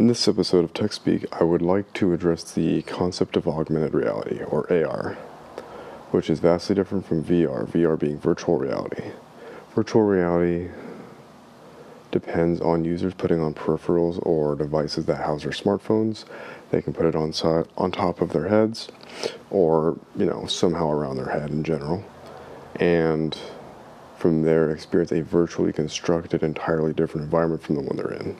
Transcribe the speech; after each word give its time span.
In 0.00 0.06
this 0.06 0.26
episode 0.26 0.64
of 0.64 0.72
TechSpeak, 0.72 1.26
I 1.30 1.44
would 1.44 1.60
like 1.60 1.92
to 1.92 2.14
address 2.14 2.52
the 2.52 2.80
concept 2.80 3.36
of 3.36 3.46
augmented 3.46 3.92
reality, 3.92 4.42
or 4.42 4.64
AR, 4.72 5.18
which 6.10 6.30
is 6.30 6.40
vastly 6.40 6.74
different 6.74 7.04
from 7.04 7.22
VR, 7.22 7.68
VR 7.68 7.98
being 7.98 8.18
virtual 8.18 8.56
reality. 8.56 9.10
Virtual 9.74 10.00
reality 10.00 10.70
depends 12.10 12.62
on 12.62 12.82
users 12.82 13.12
putting 13.12 13.40
on 13.40 13.52
peripherals 13.52 14.18
or 14.24 14.56
devices 14.56 15.04
that 15.04 15.16
house 15.16 15.42
their 15.42 15.52
smartphones. 15.52 16.24
They 16.70 16.80
can 16.80 16.94
put 16.94 17.04
it 17.04 17.14
on, 17.14 17.34
side, 17.34 17.68
on 17.76 17.92
top 17.92 18.22
of 18.22 18.32
their 18.32 18.48
heads 18.48 18.88
or, 19.50 19.98
you 20.16 20.24
know, 20.24 20.46
somehow 20.46 20.90
around 20.90 21.16
their 21.16 21.28
head 21.28 21.50
in 21.50 21.62
general. 21.62 22.02
And 22.76 23.36
from 24.16 24.44
there, 24.44 24.70
experience 24.70 25.12
a 25.12 25.20
virtually 25.20 25.74
constructed, 25.74 26.42
entirely 26.42 26.94
different 26.94 27.24
environment 27.24 27.62
from 27.62 27.74
the 27.74 27.82
one 27.82 27.98
they're 27.98 28.14
in. 28.14 28.38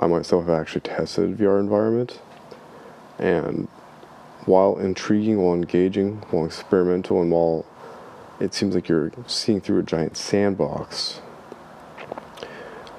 I 0.00 0.06
myself 0.06 0.46
have 0.46 0.60
actually 0.60 0.82
tested 0.82 1.36
VR 1.36 1.58
environment, 1.58 2.20
and 3.18 3.66
while 4.44 4.78
intriguing, 4.78 5.42
while 5.42 5.54
engaging, 5.54 6.18
while 6.30 6.46
experimental, 6.46 7.20
and 7.20 7.32
while 7.32 7.66
it 8.38 8.54
seems 8.54 8.76
like 8.76 8.88
you're 8.88 9.10
seeing 9.26 9.60
through 9.60 9.80
a 9.80 9.82
giant 9.82 10.16
sandbox, 10.16 11.20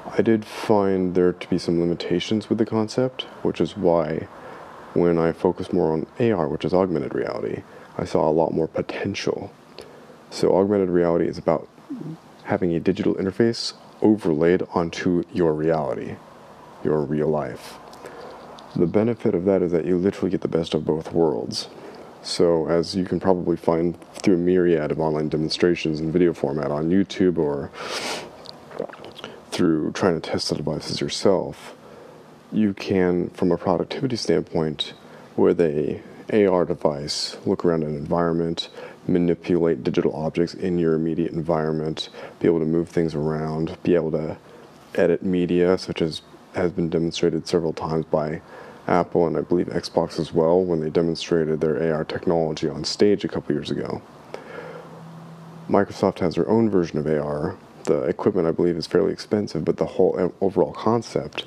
I 0.06 0.22
did 0.22 0.44
find 0.44 1.16
there 1.16 1.32
to 1.32 1.50
be 1.50 1.58
some 1.58 1.80
limitations 1.80 2.50
with 2.50 2.58
the 2.58 2.66
concept, 2.66 3.22
which 3.44 3.62
is 3.62 3.78
why 3.78 4.28
when 4.94 5.18
I 5.18 5.32
focused 5.32 5.72
more 5.72 5.94
on 5.94 6.06
AR, 6.20 6.50
which 6.50 6.66
is 6.66 6.74
augmented 6.74 7.16
reality, 7.16 7.64
I 7.98 8.04
saw 8.04 8.28
a 8.28 8.32
lot 8.32 8.54
more 8.54 8.68
potential. 8.68 9.54
So, 10.32 10.54
augmented 10.54 10.90
reality 10.90 11.28
is 11.28 11.38
about 11.38 11.70
having 12.44 12.74
a 12.74 12.80
digital 12.80 13.16
interface 13.16 13.74
overlaid 14.02 14.64
onto 14.74 15.24
your 15.32 15.54
reality 15.54 16.16
your 16.84 17.02
real 17.02 17.28
life. 17.28 17.78
The 18.76 18.86
benefit 18.86 19.34
of 19.34 19.46
that 19.46 19.62
is 19.62 19.72
that 19.72 19.86
you 19.86 19.98
literally 19.98 20.30
get 20.30 20.42
the 20.42 20.48
best 20.48 20.74
of 20.74 20.86
both 20.86 21.12
worlds. 21.12 21.68
So, 22.22 22.68
as 22.68 22.96
you 22.96 23.06
can 23.06 23.20
probably 23.20 23.56
find 23.56 24.00
through 24.16 24.36
a 24.36 24.38
myriad 24.38 24.92
of 24.92 25.00
online 25.00 25.30
demonstrations 25.30 26.00
in 26.00 26.12
video 26.12 26.34
format 26.34 26.70
on 26.70 26.90
YouTube 26.90 27.38
or 27.38 27.72
through 29.52 29.92
trying 29.94 30.20
to 30.20 30.30
test 30.30 30.50
the 30.50 30.56
devices 30.56 31.02
yourself, 31.02 31.76
you 32.52 32.74
can, 32.74 33.30
from 33.30 33.52
a 33.52 33.58
productivity 33.58 34.16
standpoint, 34.16 34.94
with 35.36 35.60
a 35.62 36.02
AR 36.32 36.66
device, 36.66 37.38
look 37.46 37.66
around 37.66 37.84
an 37.84 37.96
environment, 37.96 38.70
manipulate 39.08 39.84
digital 39.84 40.14
objects 40.16 40.54
in 40.54 40.78
your 40.78 40.94
immediate 40.94 41.32
environment, 41.32 42.10
be 42.40 42.48
able 42.48 42.60
to 42.60 42.66
move 42.66 42.90
things 42.90 43.16
around, 43.16 43.78
be 43.84 43.96
able 43.96 44.12
to 44.12 44.38
edit 44.96 45.24
media 45.24 45.78
such 45.78 46.02
as 46.02 46.22
has 46.54 46.72
been 46.72 46.90
demonstrated 46.90 47.48
several 47.48 47.74
times 47.74 48.06
by 48.06 48.42
Apple 48.88 49.28
and 49.28 49.38
I 49.38 49.42
believe 49.42 49.68
Xbox 49.68 50.20
as 50.20 50.34
well 50.34 50.62
when 50.62 50.80
they 50.80 50.90
demonstrated 50.90 51.62
their 51.62 51.94
AR 51.94 52.04
technology 52.04 52.68
on 52.68 52.84
stage 52.84 53.24
a 53.24 53.28
couple 53.28 53.54
years 53.54 53.70
ago. 53.70 54.02
Microsoft 55.70 56.20
has 56.20 56.36
their 56.36 56.50
own 56.50 56.70
version 56.70 56.98
of 56.98 57.06
AR. 57.06 57.56
The 57.84 58.02
equipment, 58.04 58.48
I 58.48 58.52
believe, 58.52 58.76
is 58.76 58.88
fairly 58.88 59.14
expensive, 59.14 59.64
but 59.64 59.78
the 59.78 59.86
whole 59.86 60.16
uh, 60.20 60.30
overall 60.42 60.74
concept 60.74 61.46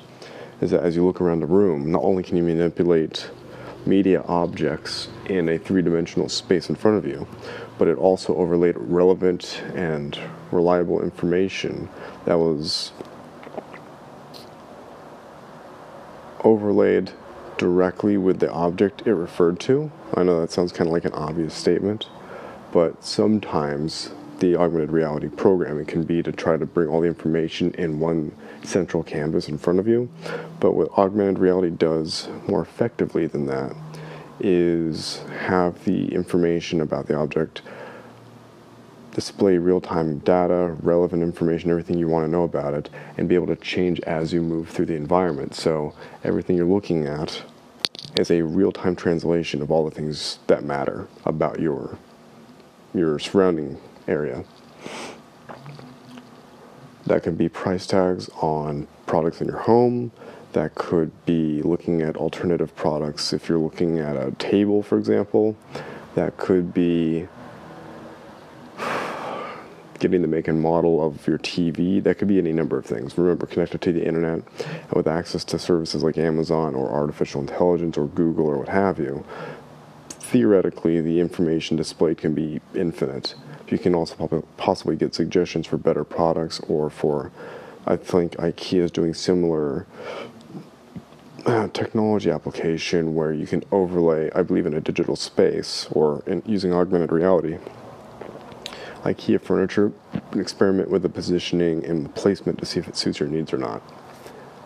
is 0.61 0.71
that 0.71 0.81
as 0.81 0.95
you 0.95 1.05
look 1.05 1.19
around 1.19 1.41
the 1.41 1.45
room, 1.45 1.91
not 1.91 2.03
only 2.03 2.23
can 2.23 2.37
you 2.37 2.43
manipulate 2.43 3.29
media 3.85 4.23
objects 4.27 5.09
in 5.25 5.49
a 5.49 5.57
three 5.57 5.81
dimensional 5.81 6.29
space 6.29 6.69
in 6.69 6.75
front 6.75 6.97
of 6.97 7.05
you, 7.05 7.27
but 7.77 7.89
it 7.89 7.97
also 7.97 8.33
overlaid 8.37 8.75
relevant 8.77 9.61
and 9.75 10.17
reliable 10.51 11.01
information 11.01 11.89
that 12.23 12.35
was 12.35 12.93
overlaid 16.43 17.11
directly 17.57 18.17
with 18.17 18.39
the 18.39 18.51
object 18.51 19.03
it 19.05 19.13
referred 19.13 19.59
to. 19.61 19.91
I 20.15 20.23
know 20.23 20.41
that 20.41 20.51
sounds 20.51 20.71
kind 20.71 20.87
of 20.87 20.93
like 20.93 21.05
an 21.05 21.13
obvious 21.13 21.53
statement, 21.53 22.09
but 22.71 23.03
sometimes 23.03 24.11
the 24.39 24.55
augmented 24.55 24.91
reality 24.91 25.29
programming 25.29 25.85
can 25.85 26.03
be 26.03 26.21
to 26.23 26.31
try 26.31 26.57
to 26.57 26.65
bring 26.65 26.89
all 26.89 27.01
the 27.01 27.07
information 27.07 27.73
in 27.75 27.99
one 27.99 28.35
central 28.63 29.03
canvas 29.03 29.47
in 29.47 29.57
front 29.57 29.79
of 29.79 29.87
you. 29.87 30.09
But 30.59 30.73
what 30.73 30.91
augmented 30.97 31.39
reality 31.39 31.69
does 31.69 32.27
more 32.47 32.61
effectively 32.61 33.27
than 33.27 33.45
that 33.45 33.75
is 34.39 35.21
have 35.39 35.83
the 35.85 36.13
information 36.13 36.81
about 36.81 37.07
the 37.07 37.15
object 37.15 37.61
display 39.13 39.57
real 39.57 39.79
time 39.79 40.19
data, 40.19 40.75
relevant 40.81 41.23
information, 41.23 41.69
everything 41.69 41.97
you 41.97 42.07
want 42.07 42.25
to 42.25 42.31
know 42.31 42.43
about 42.43 42.73
it, 42.73 42.89
and 43.17 43.29
be 43.29 43.35
able 43.35 43.47
to 43.47 43.55
change 43.55 43.99
as 44.01 44.33
you 44.33 44.41
move 44.41 44.69
through 44.69 44.87
the 44.87 44.95
environment. 44.95 45.55
So 45.55 45.93
everything 46.23 46.57
you're 46.57 46.65
looking 46.65 47.05
at 47.05 47.43
is 48.17 48.29
a 48.29 48.41
real 48.41 48.71
time 48.71 48.95
translation 48.95 49.61
of 49.61 49.71
all 49.71 49.85
the 49.85 49.95
things 49.95 50.39
that 50.47 50.63
matter 50.63 51.07
about 51.25 51.59
your 51.59 51.97
your 52.93 53.17
surrounding 53.19 53.79
area. 54.07 54.43
That 57.05 57.23
could 57.23 57.37
be 57.37 57.49
price 57.49 57.85
tags 57.85 58.29
on 58.41 58.87
products 59.05 59.41
in 59.41 59.47
your 59.47 59.57
home. 59.57 60.11
That 60.53 60.75
could 60.75 61.11
be 61.25 61.61
looking 61.63 62.01
at 62.01 62.15
alternative 62.15 62.75
products 62.75 63.33
if 63.33 63.49
you're 63.49 63.57
looking 63.57 63.99
at 63.99 64.15
a 64.15 64.31
table, 64.37 64.83
for 64.83 64.97
example. 64.97 65.57
That 66.15 66.37
could 66.37 66.73
be 66.73 67.27
getting 70.03 70.21
the 70.21 70.27
make 70.27 70.49
and 70.49 70.61
model 70.61 71.01
of 71.01 71.25
your 71.25 71.37
TV. 71.37 72.03
That 72.03 72.17
could 72.17 72.27
be 72.27 72.37
any 72.37 72.51
number 72.51 72.77
of 72.77 72.85
things. 72.85 73.17
Remember, 73.17 73.45
connected 73.45 73.81
to 73.81 73.93
the 73.93 74.05
internet 74.05 74.43
with 74.91 75.07
access 75.07 75.45
to 75.45 75.57
services 75.57 76.03
like 76.03 76.17
Amazon 76.17 76.75
or 76.75 76.89
artificial 76.91 77.39
intelligence 77.39 77.97
or 77.97 78.07
Google 78.07 78.45
or 78.45 78.57
what 78.57 78.67
have 78.67 78.99
you. 78.99 79.23
Theoretically, 80.09 80.99
the 80.99 81.21
information 81.21 81.77
displayed 81.77 82.17
can 82.17 82.33
be 82.33 82.59
infinite. 82.75 83.35
You 83.69 83.77
can 83.77 83.95
also 83.95 84.43
possibly 84.57 84.97
get 84.97 85.15
suggestions 85.15 85.67
for 85.67 85.77
better 85.77 86.03
products 86.03 86.59
or 86.67 86.89
for, 86.89 87.31
I 87.87 87.95
think 87.95 88.33
IKEA 88.33 88.81
is 88.83 88.91
doing 88.91 89.13
similar 89.13 89.87
uh, 91.45 91.69
technology 91.69 92.29
application 92.29 93.15
where 93.15 93.31
you 93.31 93.47
can 93.47 93.63
overlay, 93.71 94.29
I 94.35 94.43
believe, 94.43 94.65
in 94.65 94.73
a 94.73 94.81
digital 94.81 95.15
space 95.15 95.87
or 95.91 96.23
in 96.27 96.43
using 96.45 96.73
augmented 96.73 97.13
reality 97.13 97.57
IKEA 99.03 99.41
furniture, 99.41 99.91
experiment 100.33 100.89
with 100.89 101.01
the 101.01 101.09
positioning 101.09 101.85
and 101.85 102.05
the 102.05 102.09
placement 102.09 102.59
to 102.59 102.65
see 102.65 102.79
if 102.79 102.87
it 102.87 102.95
suits 102.95 103.19
your 103.19 103.29
needs 103.29 103.53
or 103.53 103.57
not. 103.57 103.81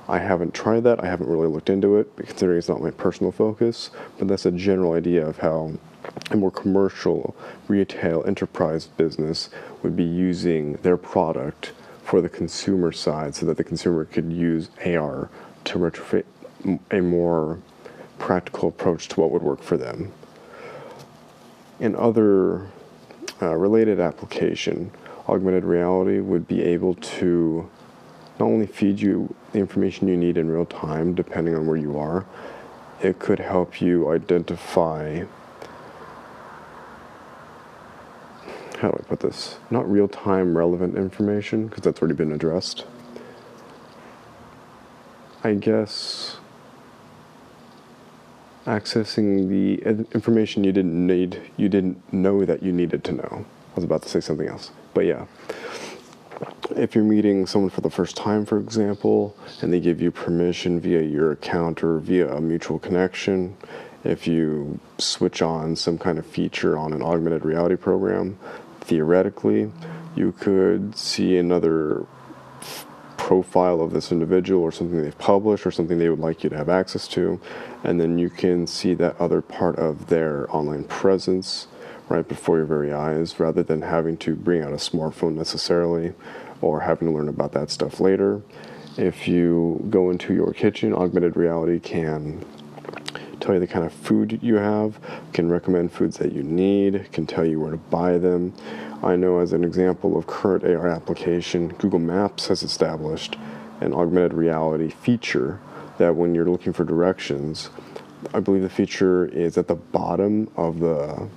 I 0.07 0.19
haven't 0.19 0.53
tried 0.53 0.83
that. 0.83 1.03
I 1.03 1.07
haven't 1.07 1.27
really 1.27 1.47
looked 1.47 1.69
into 1.69 1.97
it, 1.97 2.15
considering 2.15 2.57
it's 2.57 2.69
not 2.69 2.81
my 2.81 2.91
personal 2.91 3.31
focus. 3.31 3.89
But 4.17 4.29
that's 4.29 4.45
a 4.45 4.51
general 4.51 4.93
idea 4.93 5.27
of 5.27 5.39
how 5.39 5.73
a 6.31 6.37
more 6.37 6.51
commercial, 6.51 7.35
retail, 7.67 8.23
enterprise 8.25 8.87
business 8.87 9.49
would 9.83 9.97
be 9.97 10.05
using 10.05 10.73
their 10.77 10.97
product 10.97 11.73
for 12.03 12.21
the 12.21 12.29
consumer 12.29 12.93
side, 12.93 13.35
so 13.35 13.45
that 13.47 13.57
the 13.57 13.63
consumer 13.65 14.05
could 14.05 14.31
use 14.31 14.69
AR 14.85 15.29
to 15.65 15.77
retrofit 15.77 16.23
a 16.89 17.01
more 17.01 17.59
practical 18.17 18.69
approach 18.69 19.09
to 19.09 19.19
what 19.19 19.29
would 19.31 19.41
work 19.41 19.61
for 19.61 19.75
them. 19.75 20.13
In 21.81 21.95
other 21.97 22.69
uh, 23.41 23.55
related 23.55 23.99
application, 23.99 24.91
augmented 25.27 25.63
reality 25.63 26.19
would 26.19 26.47
be 26.47 26.63
able 26.63 26.95
to 26.95 27.69
not 28.39 28.45
only 28.45 28.67
feed 28.67 28.99
you 28.99 29.33
the 29.51 29.59
information 29.59 30.07
you 30.07 30.17
need 30.17 30.37
in 30.37 30.49
real 30.49 30.65
time, 30.65 31.15
depending 31.15 31.55
on 31.55 31.65
where 31.65 31.77
you 31.77 31.97
are, 31.97 32.25
it 33.01 33.19
could 33.19 33.39
help 33.39 33.81
you 33.81 34.09
identify. 34.11 35.23
How 38.79 38.91
do 38.91 38.97
I 38.99 39.07
put 39.07 39.21
this? 39.21 39.57
Not 39.71 39.89
real 39.89 40.07
time 40.07 40.55
relevant 40.55 40.95
information, 40.95 41.67
because 41.67 41.83
that's 41.83 41.99
already 41.99 42.15
been 42.15 42.31
addressed. 42.31 42.85
I 45.43 45.53
guess 45.53 46.38
accessing 48.67 49.47
the 49.47 50.05
information 50.13 50.63
you 50.63 50.71
didn't 50.71 51.07
need, 51.07 51.41
you 51.55 51.69
didn't 51.69 52.13
know 52.13 52.45
that 52.45 52.61
you 52.61 52.71
needed 52.71 53.03
to 53.05 53.13
know. 53.13 53.45
I 53.71 53.75
was 53.75 53.83
about 53.83 54.01
to 54.03 54.09
say 54.09 54.19
something 54.19 54.47
else, 54.47 54.71
but 54.93 55.05
yeah. 55.05 55.25
If 56.75 56.93
you're 56.93 57.03
meeting 57.03 57.47
someone 57.47 57.71
for 57.71 57.81
the 57.81 57.89
first 57.89 58.15
time, 58.15 58.45
for 58.45 58.59
example, 58.59 59.35
and 59.61 59.73
they 59.73 59.79
give 59.79 60.01
you 60.01 60.11
permission 60.11 60.79
via 60.79 61.01
your 61.01 61.31
account 61.31 61.83
or 61.83 61.97
via 61.97 62.35
a 62.35 62.41
mutual 62.41 62.77
connection, 62.77 63.55
if 64.03 64.27
you 64.27 64.79
switch 64.97 65.41
on 65.41 65.75
some 65.75 65.97
kind 65.97 66.19
of 66.19 66.25
feature 66.25 66.77
on 66.77 66.93
an 66.93 67.01
augmented 67.01 67.43
reality 67.45 67.75
program, 67.75 68.37
theoretically, 68.81 69.71
you 70.15 70.33
could 70.33 70.95
see 70.95 71.37
another 71.37 72.05
profile 73.27 73.81
of 73.81 73.91
this 73.91 74.09
individual 74.13 74.63
or 74.63 74.71
something 74.71 75.01
they've 75.01 75.18
published 75.18 75.68
or 75.68 75.71
something 75.71 76.00
they 76.00 76.07
would 76.07 76.18
like 76.18 76.45
you 76.45 76.50
to 76.50 76.56
have 76.56 76.69
access 76.69 77.09
to. 77.09 77.38
And 77.83 78.00
then 78.00 78.18
you 78.18 78.29
can 78.29 78.65
see 78.65 78.94
that 78.94 79.19
other 79.19 79.41
part 79.41 79.75
of 79.75 80.07
their 80.07 80.47
online 80.56 80.85
presence 80.85 81.68
right 82.07 82.25
before 82.25 82.56
your 82.56 82.65
very 82.65 82.94
eyes 82.94 83.38
rather 83.38 83.63
than 83.63 83.81
having 83.81 84.15
to 84.19 84.33
bring 84.33 84.62
out 84.62 84.71
a 84.71 84.77
smartphone 84.77 85.33
necessarily 85.33 86.13
or 86.62 86.79
having 86.79 87.09
to 87.09 87.13
learn 87.13 87.27
about 87.27 87.51
that 87.51 87.69
stuff 87.69 88.00
later. 88.00 88.41
If 88.95 89.27
you 89.27 89.85
go 89.89 90.09
into 90.09 90.33
your 90.33 90.53
kitchen, 90.53 90.94
augmented 90.94 91.35
reality 91.35 91.81
can 91.81 92.45
tell 93.39 93.54
you 93.54 93.60
the 93.60 93.68
kind 93.68 93.86
of 93.86 93.94
food 93.94 94.39
you 94.42 94.56
have, 94.56 95.00
can 95.34 95.50
recommend 95.50 95.92
foods 95.92 96.18
that 96.18 96.31
you 96.31 96.44
need, 96.44 97.12
can 97.12 97.25
tell 97.25 97.45
you 97.45 97.60
where 97.60 97.72
to 97.72 97.78
buy 97.78 98.18
them. 98.18 98.54
I 99.04 99.16
know, 99.16 99.39
as 99.39 99.54
an 99.54 99.63
example 99.63 100.18
of 100.18 100.28
current 100.28 100.63
AR 100.63 100.88
application, 100.88 101.69
Google 101.69 102.00
Maps 102.00 102.48
has 102.48 102.63
established 102.63 103.38
an 103.81 103.94
augmented 103.94 104.34
reality 104.34 104.89
feature 104.89 105.60
that 105.98 106.16
when 106.16 106.34
you're 106.34 106.50
looking 106.50 106.74
for 106.74 106.84
directions, 106.84 107.69
I 108.34 108.39
believe 108.39 108.63
the 108.63 108.69
feature 108.69 109.25
is 109.25 109.57
at 109.57 109.68
the 109.68 109.75
bottom 109.75 110.50
of 110.56 110.80
the 110.80 111.28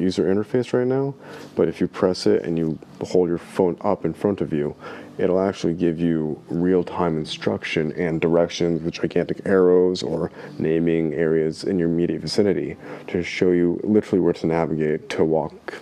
user 0.00 0.24
interface 0.24 0.72
right 0.72 0.86
now, 0.86 1.14
but 1.56 1.68
if 1.68 1.80
you 1.80 1.88
press 1.88 2.26
it 2.26 2.42
and 2.42 2.58
you 2.58 2.78
hold 3.02 3.28
your 3.28 3.38
phone 3.38 3.76
up 3.80 4.04
in 4.04 4.14
front 4.14 4.40
of 4.40 4.52
you, 4.52 4.74
it'll 5.18 5.40
actually 5.40 5.74
give 5.74 5.98
you 6.00 6.40
real 6.48 6.84
time 6.84 7.18
instruction 7.18 7.92
and 7.92 8.20
directions 8.20 8.82
with 8.82 8.94
gigantic 8.94 9.40
arrows 9.44 10.02
or 10.02 10.30
naming 10.58 11.12
areas 11.14 11.64
in 11.64 11.78
your 11.78 11.88
immediate 11.88 12.20
vicinity 12.20 12.76
to 13.08 13.22
show 13.22 13.50
you 13.50 13.80
literally 13.82 14.20
where 14.20 14.32
to 14.32 14.46
navigate, 14.46 15.08
to 15.08 15.24
walk, 15.24 15.74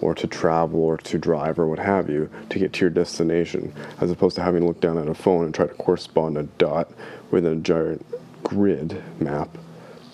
or 0.00 0.14
to 0.14 0.26
travel, 0.26 0.80
or 0.80 0.98
to 0.98 1.16
drive, 1.16 1.60
or 1.60 1.68
what 1.68 1.78
have 1.78 2.10
you, 2.10 2.28
to 2.50 2.58
get 2.58 2.72
to 2.72 2.80
your 2.80 2.90
destination, 2.90 3.72
as 4.00 4.10
opposed 4.10 4.34
to 4.34 4.42
having 4.42 4.62
to 4.62 4.66
look 4.66 4.80
down 4.80 4.98
at 4.98 5.06
a 5.06 5.14
phone 5.14 5.44
and 5.44 5.54
try 5.54 5.64
to 5.64 5.74
correspond 5.74 6.36
a 6.36 6.42
dot 6.58 6.90
within 7.30 7.52
a 7.58 7.60
giant 7.60 8.04
grid 8.42 9.00
map 9.20 9.56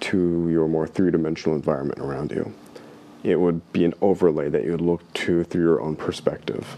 to 0.00 0.48
your 0.50 0.68
more 0.68 0.86
three 0.86 1.10
dimensional 1.10 1.56
environment 1.56 2.00
around 2.00 2.30
you. 2.30 2.52
It 3.22 3.40
would 3.40 3.72
be 3.72 3.84
an 3.84 3.94
overlay 4.00 4.48
that 4.48 4.64
you 4.64 4.70
would 4.70 4.80
look 4.80 5.12
to 5.14 5.44
through 5.44 5.62
your 5.62 5.80
own 5.80 5.96
perspective. 5.96 6.76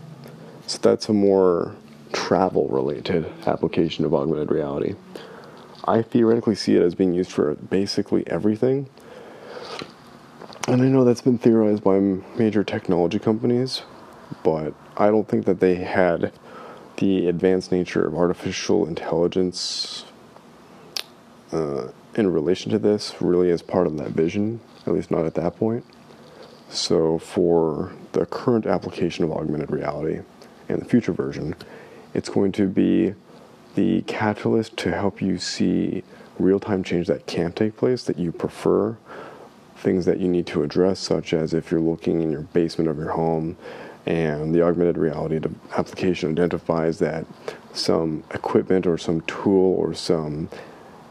So 0.66 0.78
that's 0.78 1.08
a 1.08 1.12
more 1.12 1.74
travel 2.12 2.68
related 2.68 3.30
application 3.46 4.04
of 4.04 4.14
augmented 4.14 4.50
reality. 4.50 4.94
I 5.84 6.02
theoretically 6.02 6.54
see 6.54 6.76
it 6.76 6.82
as 6.82 6.94
being 6.94 7.14
used 7.14 7.32
for 7.32 7.54
basically 7.54 8.26
everything. 8.26 8.88
And 10.68 10.82
I 10.82 10.86
know 10.86 11.04
that's 11.04 11.22
been 11.22 11.38
theorized 11.38 11.82
by 11.82 11.98
major 11.98 12.62
technology 12.62 13.18
companies, 13.18 13.82
but 14.42 14.74
I 14.96 15.08
don't 15.08 15.26
think 15.26 15.46
that 15.46 15.60
they 15.60 15.76
had 15.76 16.32
the 16.98 17.28
advanced 17.28 17.72
nature 17.72 18.06
of 18.06 18.14
artificial 18.14 18.86
intelligence 18.86 20.04
uh, 21.50 21.88
in 22.14 22.32
relation 22.32 22.70
to 22.72 22.78
this 22.78 23.14
really 23.20 23.50
as 23.50 23.62
part 23.62 23.86
of 23.86 23.96
that 23.98 24.10
vision, 24.10 24.60
at 24.86 24.92
least 24.92 25.10
not 25.10 25.26
at 25.26 25.34
that 25.34 25.56
point. 25.56 25.84
So, 26.68 27.18
for 27.18 27.92
the 28.12 28.26
current 28.26 28.66
application 28.66 29.24
of 29.24 29.32
augmented 29.32 29.70
reality 29.70 30.20
and 30.68 30.80
the 30.80 30.84
future 30.84 31.12
version, 31.12 31.56
it's 32.14 32.28
going 32.28 32.52
to 32.52 32.68
be 32.68 33.14
the 33.74 34.02
catalyst 34.02 34.76
to 34.78 34.92
help 34.92 35.20
you 35.20 35.38
see 35.38 36.04
real 36.38 36.60
time 36.60 36.82
change 36.82 37.06
that 37.08 37.26
can 37.26 37.52
take 37.52 37.76
place 37.76 38.04
that 38.04 38.18
you 38.18 38.32
prefer, 38.32 38.96
things 39.76 40.04
that 40.04 40.20
you 40.20 40.28
need 40.28 40.46
to 40.46 40.62
address, 40.62 41.00
such 41.00 41.32
as 41.32 41.54
if 41.54 41.70
you're 41.70 41.80
looking 41.80 42.22
in 42.22 42.30
your 42.30 42.42
basement 42.42 42.88
of 42.88 42.98
your 42.98 43.10
home 43.10 43.56
and 44.06 44.54
the 44.54 44.62
augmented 44.62 44.96
reality 44.96 45.38
application 45.76 46.30
identifies 46.30 46.98
that 46.98 47.26
some 47.72 48.24
equipment 48.32 48.86
or 48.86 48.96
some 48.96 49.20
tool 49.22 49.74
or 49.74 49.94
some 49.94 50.48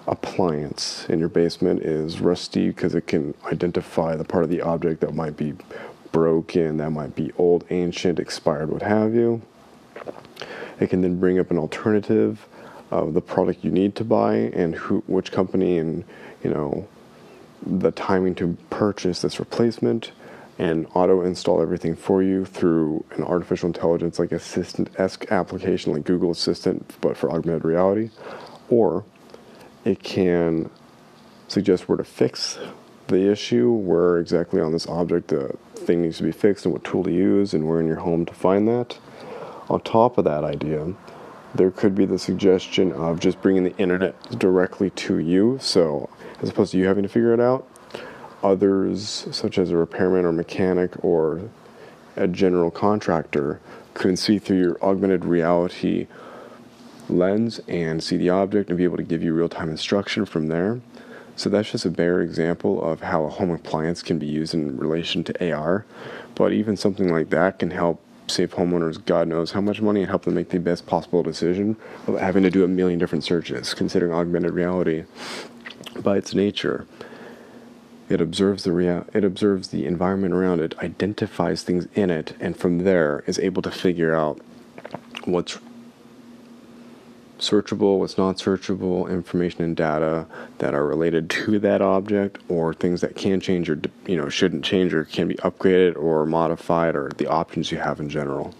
appliance 0.09 1.05
in 1.07 1.19
your 1.19 1.29
basement 1.29 1.83
is 1.83 2.19
rusty 2.19 2.69
because 2.69 2.95
it 2.95 3.05
can 3.07 3.33
identify 3.45 4.15
the 4.15 4.23
part 4.23 4.43
of 4.43 4.49
the 4.49 4.61
object 4.61 5.01
that 5.01 5.13
might 5.13 5.37
be 5.37 5.53
broken, 6.11 6.77
that 6.77 6.89
might 6.89 7.15
be 7.15 7.31
old, 7.37 7.63
ancient, 7.69 8.19
expired, 8.19 8.71
what 8.71 8.81
have 8.81 9.13
you. 9.13 9.41
It 10.79 10.89
can 10.89 11.01
then 11.01 11.19
bring 11.19 11.37
up 11.39 11.51
an 11.51 11.59
alternative 11.59 12.47
of 12.89 13.13
the 13.13 13.21
product 13.21 13.63
you 13.63 13.69
need 13.69 13.95
to 13.95 14.03
buy 14.03 14.35
and 14.35 14.73
who, 14.73 15.03
which 15.05 15.31
company, 15.31 15.77
and 15.77 16.03
you 16.43 16.49
know 16.49 16.87
the 17.65 17.91
timing 17.91 18.33
to 18.35 18.57
purchase 18.71 19.21
this 19.21 19.39
replacement, 19.39 20.11
and 20.57 20.87
auto 20.95 21.21
install 21.21 21.61
everything 21.61 21.95
for 21.95 22.23
you 22.23 22.45
through 22.45 23.05
an 23.11 23.23
artificial 23.23 23.67
intelligence 23.67 24.17
like 24.17 24.31
assistant 24.31 24.89
esque 24.97 25.31
application 25.31 25.93
like 25.93 26.03
Google 26.03 26.31
Assistant, 26.31 26.95
but 27.01 27.15
for 27.15 27.31
augmented 27.31 27.63
reality, 27.63 28.09
or 28.69 29.03
it 29.89 30.03
can 30.03 30.69
suggest 31.47 31.89
where 31.89 31.97
to 31.97 32.03
fix 32.03 32.59
the 33.07 33.31
issue, 33.31 33.71
where 33.71 34.19
exactly 34.19 34.61
on 34.61 34.71
this 34.71 34.87
object 34.87 35.29
the 35.29 35.55
thing 35.73 36.03
needs 36.03 36.17
to 36.17 36.23
be 36.23 36.31
fixed, 36.31 36.65
and 36.65 36.73
what 36.73 36.83
tool 36.83 37.03
to 37.03 37.11
use, 37.11 37.53
and 37.53 37.67
where 37.67 37.79
in 37.79 37.87
your 37.87 37.97
home 37.97 38.25
to 38.25 38.33
find 38.33 38.67
that. 38.67 38.99
On 39.67 39.81
top 39.81 40.17
of 40.19 40.25
that 40.25 40.43
idea, 40.43 40.93
there 41.55 41.71
could 41.71 41.95
be 41.95 42.05
the 42.05 42.19
suggestion 42.19 42.91
of 42.91 43.19
just 43.19 43.41
bringing 43.41 43.63
the 43.63 43.75
internet 43.77 44.15
directly 44.37 44.91
to 44.91 45.17
you. 45.17 45.57
So, 45.59 46.09
as 46.41 46.49
opposed 46.49 46.71
to 46.73 46.77
you 46.77 46.85
having 46.85 47.03
to 47.03 47.09
figure 47.09 47.33
it 47.33 47.39
out, 47.39 47.67
others, 48.43 49.27
such 49.31 49.57
as 49.57 49.71
a 49.71 49.77
repairman 49.77 50.25
or 50.25 50.31
mechanic 50.31 51.03
or 51.03 51.41
a 52.15 52.27
general 52.27 52.69
contractor, 52.69 53.59
could 53.95 54.19
see 54.19 54.37
through 54.37 54.59
your 54.59 54.83
augmented 54.83 55.25
reality 55.25 56.05
lens 57.09 57.59
and 57.67 58.03
see 58.03 58.17
the 58.17 58.29
object 58.29 58.69
and 58.69 58.77
be 58.77 58.83
able 58.83 58.97
to 58.97 59.03
give 59.03 59.23
you 59.23 59.33
real 59.33 59.49
time 59.49 59.69
instruction 59.69 60.25
from 60.25 60.47
there. 60.47 60.81
So 61.35 61.49
that's 61.49 61.71
just 61.71 61.85
a 61.85 61.89
bare 61.89 62.21
example 62.21 62.83
of 62.83 63.01
how 63.01 63.23
a 63.23 63.29
home 63.29 63.51
appliance 63.51 64.03
can 64.03 64.19
be 64.19 64.25
used 64.25 64.53
in 64.53 64.77
relation 64.77 65.23
to 65.23 65.53
AR. 65.53 65.85
But 66.35 66.51
even 66.51 66.75
something 66.75 67.11
like 67.11 67.29
that 67.29 67.59
can 67.59 67.71
help 67.71 68.01
save 68.27 68.53
homeowners 68.53 69.03
God 69.05 69.27
knows 69.27 69.51
how 69.51 69.61
much 69.61 69.81
money 69.81 70.01
and 70.01 70.09
help 70.09 70.23
them 70.23 70.35
make 70.35 70.49
the 70.49 70.59
best 70.59 70.85
possible 70.85 71.23
decision 71.23 71.77
without 72.05 72.21
having 72.21 72.43
to 72.43 72.49
do 72.49 72.63
a 72.63 72.67
million 72.67 72.99
different 72.99 73.23
searches, 73.23 73.73
considering 73.73 74.13
augmented 74.13 74.51
reality 74.51 75.05
by 76.01 76.17
its 76.17 76.33
nature. 76.33 76.85
It 78.09 78.21
observes 78.21 78.63
the 78.63 78.71
rea- 78.71 79.03
it 79.13 79.23
observes 79.23 79.69
the 79.69 79.85
environment 79.85 80.33
around 80.33 80.61
it, 80.61 80.77
identifies 80.79 81.63
things 81.63 81.87
in 81.93 82.09
it, 82.09 82.33
and 82.39 82.57
from 82.57 82.79
there 82.79 83.23
is 83.27 83.37
able 83.39 83.61
to 83.61 83.71
figure 83.71 84.15
out 84.15 84.41
what's 85.25 85.59
searchable, 87.39 87.99
what's 87.99 88.17
not 88.17 88.37
searchable, 88.37 89.09
information 89.09 89.63
and 89.63 89.75
data 89.75 90.25
that 90.59 90.73
are 90.73 90.85
related 90.85 91.29
to 91.29 91.59
that 91.59 91.81
object, 91.81 92.39
or 92.47 92.73
things 92.73 93.01
that 93.01 93.15
can 93.15 93.39
change 93.39 93.69
or 93.69 93.79
you 94.05 94.15
know 94.15 94.29
shouldn't 94.29 94.63
change 94.63 94.93
or 94.93 95.05
can 95.05 95.27
be 95.27 95.35
upgraded 95.35 95.95
or 95.97 96.25
modified, 96.25 96.95
or 96.95 97.09
the 97.17 97.27
options 97.27 97.71
you 97.71 97.77
have 97.77 97.99
in 97.99 98.09
general. 98.09 98.53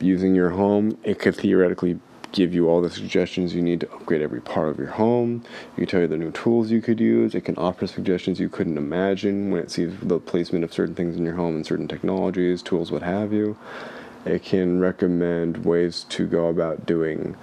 Using 0.00 0.34
your 0.34 0.50
home, 0.50 0.98
it 1.04 1.18
could 1.18 1.36
theoretically 1.36 1.98
give 2.34 2.52
you 2.52 2.68
all 2.68 2.82
the 2.82 2.90
suggestions 2.90 3.54
you 3.54 3.62
need 3.62 3.80
to 3.80 3.92
upgrade 3.92 4.20
every 4.20 4.40
part 4.40 4.68
of 4.68 4.76
your 4.76 4.88
home. 4.88 5.42
It 5.76 5.80
can 5.80 5.86
tell 5.86 6.00
you 6.00 6.08
the 6.08 6.16
new 6.16 6.32
tools 6.32 6.70
you 6.70 6.82
could 6.82 6.98
use. 6.98 7.34
It 7.34 7.42
can 7.42 7.56
offer 7.56 7.86
suggestions 7.86 8.40
you 8.40 8.48
couldn't 8.48 8.76
imagine 8.76 9.52
when 9.52 9.62
it 9.62 9.70
sees 9.70 9.92
the 10.02 10.18
placement 10.18 10.64
of 10.64 10.74
certain 10.74 10.96
things 10.96 11.16
in 11.16 11.24
your 11.24 11.36
home 11.36 11.54
and 11.54 11.64
certain 11.64 11.86
technologies, 11.86 12.60
tools, 12.60 12.90
what 12.90 13.02
have 13.02 13.32
you. 13.32 13.56
It 14.24 14.42
can 14.42 14.80
recommend 14.80 15.64
ways 15.64 16.04
to 16.10 16.26
go 16.26 16.48
about 16.48 16.86
doing, 16.86 17.36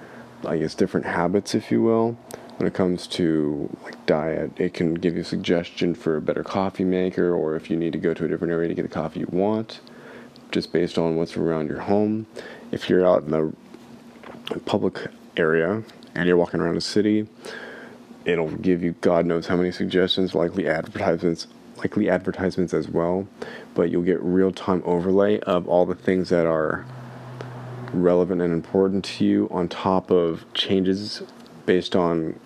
I 0.45 0.57
guess, 0.57 0.73
different 0.73 1.05
habits, 1.05 1.53
if 1.53 1.71
you 1.71 1.81
will. 1.81 2.17
When 2.57 2.67
it 2.67 2.73
comes 2.73 3.07
to 3.07 3.75
like 3.83 4.05
diet, 4.05 4.51
it 4.57 4.73
can 4.73 4.93
give 4.95 5.15
you 5.15 5.21
a 5.21 5.25
suggestion 5.25 5.95
for 5.95 6.17
a 6.17 6.21
better 6.21 6.43
coffee 6.43 6.83
maker, 6.83 7.33
or 7.33 7.55
if 7.55 7.69
you 7.69 7.77
need 7.77 7.93
to 7.93 8.00
go 8.00 8.13
to 8.13 8.25
a 8.25 8.27
different 8.27 8.51
area 8.53 8.67
to 8.67 8.75
get 8.75 8.83
the 8.83 8.88
coffee 8.88 9.21
you 9.21 9.27
want, 9.31 9.79
just 10.51 10.71
based 10.71 10.97
on 10.97 11.15
what's 11.15 11.38
around 11.38 11.69
your 11.69 11.79
home. 11.81 12.27
If 12.71 12.89
you're 12.89 13.05
out 13.05 13.23
in 13.23 13.31
the 13.31 13.53
public 14.65 15.07
area 15.38 15.83
and 16.13 16.27
you're 16.27 16.38
walking 16.38 16.59
around 16.59 16.77
a 16.77 16.81
city, 16.81 17.27
it'll 18.25 18.51
give 18.51 18.83
you 18.83 18.93
God 19.01 19.25
knows 19.25 19.47
how 19.47 19.55
many 19.55 19.71
suggestions, 19.71 20.35
likely 20.35 20.67
advertisements 20.67 21.47
likely 21.81 22.09
advertisements 22.09 22.73
as 22.73 22.88
well, 22.88 23.27
but 23.73 23.89
you'll 23.89 24.03
get 24.03 24.21
real 24.21 24.51
time 24.51 24.81
overlay 24.85 25.39
of 25.41 25.67
all 25.67 25.85
the 25.85 25.95
things 25.95 26.29
that 26.29 26.45
are 26.45 26.85
relevant 27.91 28.41
and 28.41 28.53
important 28.53 29.03
to 29.03 29.25
you 29.25 29.47
on 29.51 29.67
top 29.67 30.11
of 30.11 30.45
changes 30.53 31.23
based 31.65 31.95
on 31.95 32.39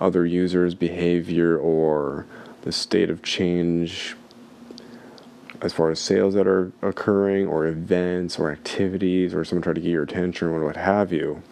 other 0.00 0.24
users' 0.24 0.74
behavior 0.74 1.56
or 1.58 2.24
the 2.62 2.72
state 2.72 3.10
of 3.10 3.22
change 3.22 4.16
as 5.60 5.72
far 5.72 5.90
as 5.90 6.00
sales 6.00 6.34
that 6.34 6.46
are 6.46 6.72
occurring 6.82 7.46
or 7.46 7.66
events 7.66 8.38
or 8.38 8.50
activities 8.50 9.34
or 9.34 9.44
someone 9.44 9.62
trying 9.62 9.74
to 9.74 9.80
get 9.80 9.90
your 9.90 10.02
attention 10.02 10.48
or 10.48 10.64
what 10.64 10.76
have 10.76 11.12
you. 11.12 11.42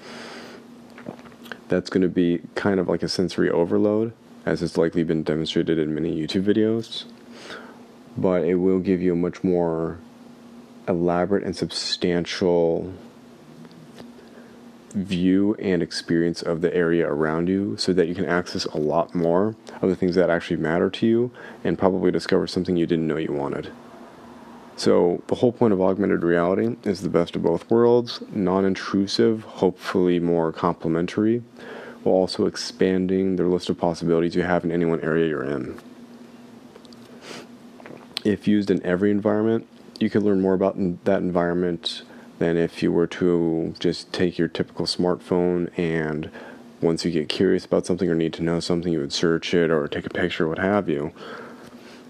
That's 1.68 1.90
going 1.90 2.02
to 2.02 2.08
be 2.08 2.42
kind 2.56 2.80
of 2.80 2.88
like 2.88 3.02
a 3.02 3.08
sensory 3.08 3.50
overload 3.50 4.12
as 4.46 4.60
has 4.60 4.76
likely 4.78 5.04
been 5.04 5.22
demonstrated 5.22 5.78
in 5.78 5.94
many 5.94 6.14
YouTube 6.14 6.44
videos, 6.44 7.04
but 8.16 8.44
it 8.44 8.56
will 8.56 8.80
give 8.80 9.00
you 9.00 9.12
a 9.12 9.16
much 9.16 9.44
more 9.44 9.98
elaborate 10.88 11.44
and 11.44 11.56
substantial 11.56 12.92
view 14.92 15.54
and 15.56 15.82
experience 15.82 16.42
of 16.42 16.62
the 16.62 16.74
area 16.74 17.06
around 17.06 17.48
you 17.48 17.76
so 17.76 17.92
that 17.92 18.08
you 18.08 18.14
can 18.14 18.24
access 18.24 18.64
a 18.66 18.76
lot 18.78 19.14
more 19.14 19.54
of 19.80 19.88
the 19.88 19.94
things 19.94 20.16
that 20.16 20.30
actually 20.30 20.56
matter 20.56 20.90
to 20.90 21.06
you 21.06 21.30
and 21.62 21.78
probably 21.78 22.10
discover 22.10 22.46
something 22.46 22.76
you 22.76 22.86
didn't 22.86 23.06
know 23.06 23.16
you 23.16 23.32
wanted. 23.32 23.70
So, 24.76 25.22
the 25.26 25.34
whole 25.34 25.52
point 25.52 25.74
of 25.74 25.82
augmented 25.82 26.22
reality 26.22 26.76
is 26.84 27.02
the 27.02 27.10
best 27.10 27.36
of 27.36 27.42
both 27.42 27.70
worlds, 27.70 28.22
non 28.30 28.64
intrusive, 28.64 29.44
hopefully 29.44 30.18
more 30.18 30.52
complementary, 30.52 31.42
while 32.02 32.14
also 32.14 32.46
expanding 32.46 33.36
the 33.36 33.44
list 33.44 33.68
of 33.68 33.78
possibilities 33.78 34.34
you 34.34 34.42
have 34.42 34.64
in 34.64 34.72
any 34.72 34.84
one 34.84 35.00
area 35.00 35.28
you're 35.28 35.44
in. 35.44 35.78
If 38.24 38.46
used 38.46 38.70
in 38.70 38.84
every 38.84 39.10
environment, 39.10 39.66
you 39.98 40.10
can 40.10 40.24
learn 40.24 40.40
more 40.40 40.54
about 40.54 40.76
that 41.04 41.20
environment 41.20 42.02
than 42.38 42.56
if 42.56 42.82
you 42.82 42.90
were 42.90 43.06
to 43.06 43.74
just 43.78 44.12
take 44.12 44.38
your 44.38 44.48
typical 44.48 44.86
smartphone 44.86 45.70
and 45.78 46.30
once 46.80 47.04
you 47.04 47.10
get 47.10 47.28
curious 47.28 47.66
about 47.66 47.84
something 47.84 48.08
or 48.08 48.14
need 48.14 48.32
to 48.32 48.42
know 48.42 48.58
something, 48.58 48.92
you 48.92 49.00
would 49.00 49.12
search 49.12 49.52
it 49.52 49.70
or 49.70 49.86
take 49.86 50.06
a 50.06 50.10
picture, 50.10 50.48
what 50.48 50.58
have 50.58 50.88
you. 50.88 51.12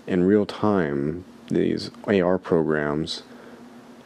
In 0.06 0.24
real 0.24 0.46
time, 0.46 1.24
these 1.48 1.90
AR 2.06 2.38
programs 2.38 3.24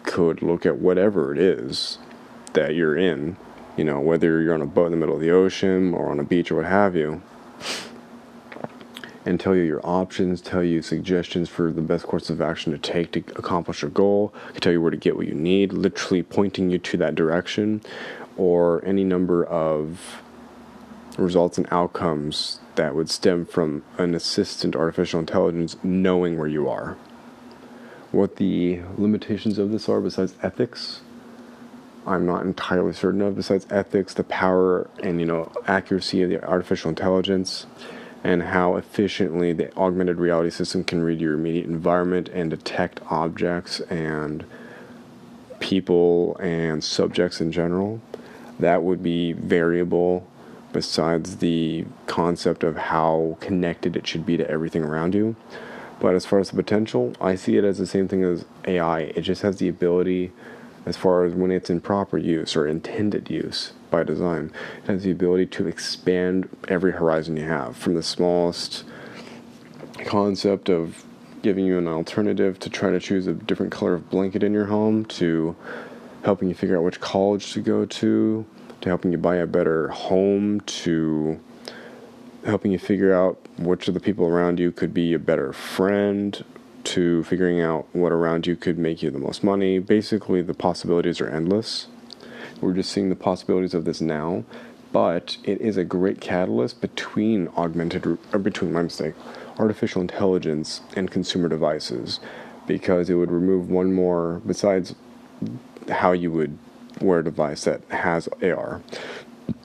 could 0.02 0.42
look 0.42 0.64
at 0.64 0.78
whatever 0.78 1.32
it 1.32 1.38
is 1.38 1.98
that 2.54 2.74
you're 2.74 2.96
in, 2.96 3.36
you 3.76 3.84
know, 3.84 4.00
whether 4.00 4.40
you're 4.40 4.54
on 4.54 4.62
a 4.62 4.66
boat 4.66 4.86
in 4.86 4.92
the 4.92 4.98
middle 4.98 5.14
of 5.14 5.20
the 5.20 5.30
ocean 5.30 5.94
or 5.94 6.10
on 6.10 6.20
a 6.20 6.24
beach 6.24 6.50
or 6.50 6.56
what 6.56 6.66
have 6.66 6.94
you, 6.94 7.22
and 9.26 9.40
tell 9.40 9.54
you 9.54 9.62
your 9.62 9.80
options, 9.84 10.40
tell 10.40 10.62
you 10.62 10.82
suggestions 10.82 11.48
for 11.48 11.72
the 11.72 11.80
best 11.80 12.06
course 12.06 12.28
of 12.28 12.40
action 12.40 12.72
to 12.72 12.78
take 12.78 13.12
to 13.12 13.20
accomplish 13.36 13.82
your 13.82 13.90
goal, 13.90 14.34
can 14.52 14.60
tell 14.60 14.72
you 14.72 14.80
where 14.80 14.90
to 14.90 14.96
get 14.96 15.16
what 15.16 15.26
you 15.26 15.34
need, 15.34 15.72
literally 15.72 16.22
pointing 16.22 16.70
you 16.70 16.78
to 16.78 16.96
that 16.98 17.14
direction, 17.14 17.80
or 18.36 18.84
any 18.84 19.02
number 19.02 19.44
of 19.44 20.22
results 21.16 21.56
and 21.56 21.66
outcomes 21.70 22.60
that 22.74 22.94
would 22.94 23.08
stem 23.08 23.46
from 23.46 23.82
an 23.98 24.14
assistant 24.14 24.76
artificial 24.76 25.20
intelligence 25.20 25.76
knowing 25.82 26.36
where 26.38 26.48
you 26.48 26.68
are. 26.68 26.96
What 28.10 28.36
the 28.36 28.80
limitations 28.96 29.58
of 29.58 29.70
this 29.70 29.88
are, 29.88 30.00
besides 30.00 30.34
ethics, 30.42 31.00
I'm 32.06 32.26
not 32.26 32.42
entirely 32.44 32.92
certain 32.92 33.22
of. 33.22 33.36
Besides 33.36 33.66
ethics, 33.70 34.14
the 34.14 34.24
power 34.24 34.88
and 35.02 35.20
you 35.20 35.26
know 35.26 35.50
accuracy 35.66 36.22
of 36.22 36.30
the 36.30 36.44
artificial 36.44 36.90
intelligence 36.90 37.66
and 38.22 38.42
how 38.42 38.76
efficiently 38.76 39.52
the 39.52 39.74
augmented 39.76 40.18
reality 40.18 40.50
system 40.50 40.82
can 40.82 41.02
read 41.02 41.20
your 41.20 41.34
immediate 41.34 41.66
environment 41.66 42.28
and 42.30 42.50
detect 42.50 43.00
objects 43.10 43.80
and 43.80 44.44
people 45.60 46.36
and 46.38 46.82
subjects 46.82 47.40
in 47.40 47.52
general. 47.52 48.00
That 48.58 48.82
would 48.82 49.02
be 49.02 49.32
variable 49.32 50.26
besides 50.72 51.36
the 51.36 51.84
concept 52.06 52.64
of 52.64 52.76
how 52.76 53.36
connected 53.40 53.96
it 53.96 54.06
should 54.06 54.26
be 54.26 54.36
to 54.36 54.50
everything 54.50 54.82
around 54.82 55.14
you. 55.14 55.36
But 56.00 56.14
as 56.14 56.26
far 56.26 56.38
as 56.40 56.50
the 56.50 56.56
potential, 56.56 57.14
I 57.20 57.34
see 57.34 57.56
it 57.56 57.64
as 57.64 57.78
the 57.78 57.86
same 57.86 58.08
thing 58.08 58.24
as 58.24 58.44
AI. 58.66 59.00
It 59.00 59.22
just 59.22 59.42
has 59.42 59.58
the 59.58 59.68
ability, 59.68 60.32
as 60.86 60.96
far 60.96 61.24
as 61.24 61.34
when 61.34 61.50
it's 61.50 61.70
in 61.70 61.80
proper 61.80 62.18
use 62.18 62.56
or 62.56 62.66
intended 62.66 63.30
use, 63.30 63.72
by 63.90 64.02
design. 64.02 64.50
It 64.82 64.88
has 64.88 65.04
the 65.04 65.12
ability 65.12 65.46
to 65.46 65.68
expand 65.68 66.48
every 66.68 66.92
horizon 66.92 67.36
you 67.36 67.44
have, 67.44 67.76
from 67.76 67.94
the 67.94 68.02
smallest 68.02 68.84
concept 70.04 70.68
of 70.68 71.04
giving 71.42 71.64
you 71.64 71.78
an 71.78 71.86
alternative 71.86 72.58
to 72.58 72.70
try 72.70 72.90
to 72.90 72.98
choose 72.98 73.26
a 73.26 73.34
different 73.34 73.70
color 73.70 73.94
of 73.94 74.10
blanket 74.10 74.42
in 74.42 74.52
your 74.52 74.66
home, 74.66 75.04
to 75.04 75.54
helping 76.24 76.48
you 76.48 76.54
figure 76.54 76.76
out 76.76 76.82
which 76.82 77.00
college 77.00 77.52
to 77.52 77.60
go 77.60 77.84
to, 77.84 78.44
to 78.80 78.88
helping 78.88 79.12
you 79.12 79.18
buy 79.18 79.36
a 79.36 79.46
better 79.46 79.88
home, 79.88 80.60
to 80.62 81.38
helping 82.44 82.72
you 82.72 82.78
figure 82.78 83.14
out 83.14 83.38
which 83.58 83.88
of 83.88 83.94
the 83.94 84.00
people 84.00 84.26
around 84.26 84.58
you 84.58 84.72
could 84.72 84.92
be 84.92 85.12
a 85.12 85.18
better 85.18 85.52
friend, 85.52 86.44
to 86.84 87.24
figuring 87.24 87.60
out 87.60 87.86
what 87.92 88.12
around 88.12 88.46
you 88.46 88.56
could 88.56 88.78
make 88.78 89.02
you 89.02 89.10
the 89.10 89.18
most 89.18 89.42
money. 89.42 89.78
Basically, 89.78 90.42
the 90.42 90.54
possibilities 90.54 91.20
are 91.20 91.28
endless. 91.28 91.86
We're 92.60 92.74
just 92.74 92.92
seeing 92.92 93.08
the 93.08 93.16
possibilities 93.16 93.74
of 93.74 93.84
this 93.84 94.00
now, 94.00 94.44
but 94.92 95.38
it 95.44 95.60
is 95.60 95.76
a 95.76 95.84
great 95.84 96.20
catalyst 96.20 96.80
between 96.80 97.48
augmented, 97.56 98.18
or 98.32 98.38
between 98.38 98.72
my 98.72 98.82
mistake, 98.82 99.14
artificial 99.58 100.00
intelligence 100.00 100.80
and 100.96 101.10
consumer 101.10 101.48
devices, 101.48 102.20
because 102.66 103.10
it 103.10 103.14
would 103.14 103.30
remove 103.30 103.70
one 103.70 103.92
more, 103.92 104.40
besides 104.46 104.94
how 105.90 106.12
you 106.12 106.30
would 106.30 106.56
wear 107.00 107.18
a 107.18 107.24
device 107.24 107.64
that 107.64 107.82
has 107.90 108.28
AR, 108.40 108.80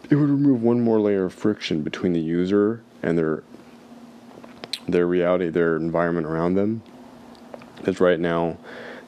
it 0.10 0.16
would 0.16 0.30
remove 0.30 0.62
one 0.64 0.82
more 0.82 1.00
layer 1.00 1.26
of 1.26 1.34
friction 1.34 1.84
between 1.84 2.14
the 2.14 2.20
user 2.20 2.82
and 3.04 3.18
their 3.18 3.44
their 4.88 5.06
reality, 5.06 5.50
their 5.50 5.76
environment 5.76 6.26
around 6.26 6.56
them. 6.56 6.82
Because 7.80 8.00
right 8.00 8.20
now, 8.20 8.58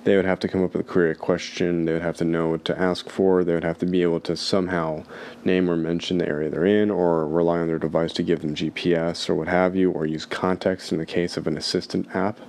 they 0.03 0.15
would 0.15 0.25
have 0.25 0.39
to 0.39 0.47
come 0.47 0.63
up 0.63 0.73
with 0.73 0.81
a 0.81 0.89
query 0.89 1.13
question, 1.13 1.85
they 1.85 1.93
would 1.93 2.01
have 2.01 2.17
to 2.17 2.25
know 2.25 2.49
what 2.49 2.65
to 2.65 2.79
ask 2.79 3.07
for, 3.07 3.43
they 3.43 3.53
would 3.53 3.63
have 3.63 3.77
to 3.79 3.85
be 3.85 4.01
able 4.01 4.19
to 4.21 4.35
somehow 4.35 5.03
name 5.45 5.69
or 5.69 5.77
mention 5.77 6.17
the 6.17 6.27
area 6.27 6.49
they're 6.49 6.65
in, 6.65 6.89
or 6.89 7.27
rely 7.27 7.59
on 7.59 7.67
their 7.67 7.77
device 7.77 8.11
to 8.13 8.23
give 8.23 8.41
them 8.41 8.55
GPS 8.55 9.29
or 9.29 9.35
what 9.35 9.47
have 9.47 9.75
you, 9.75 9.91
or 9.91 10.07
use 10.07 10.25
context 10.25 10.91
in 10.91 10.97
the 10.97 11.05
case 11.05 11.37
of 11.37 11.45
an 11.45 11.55
assistant 11.55 12.15
app. 12.15 12.39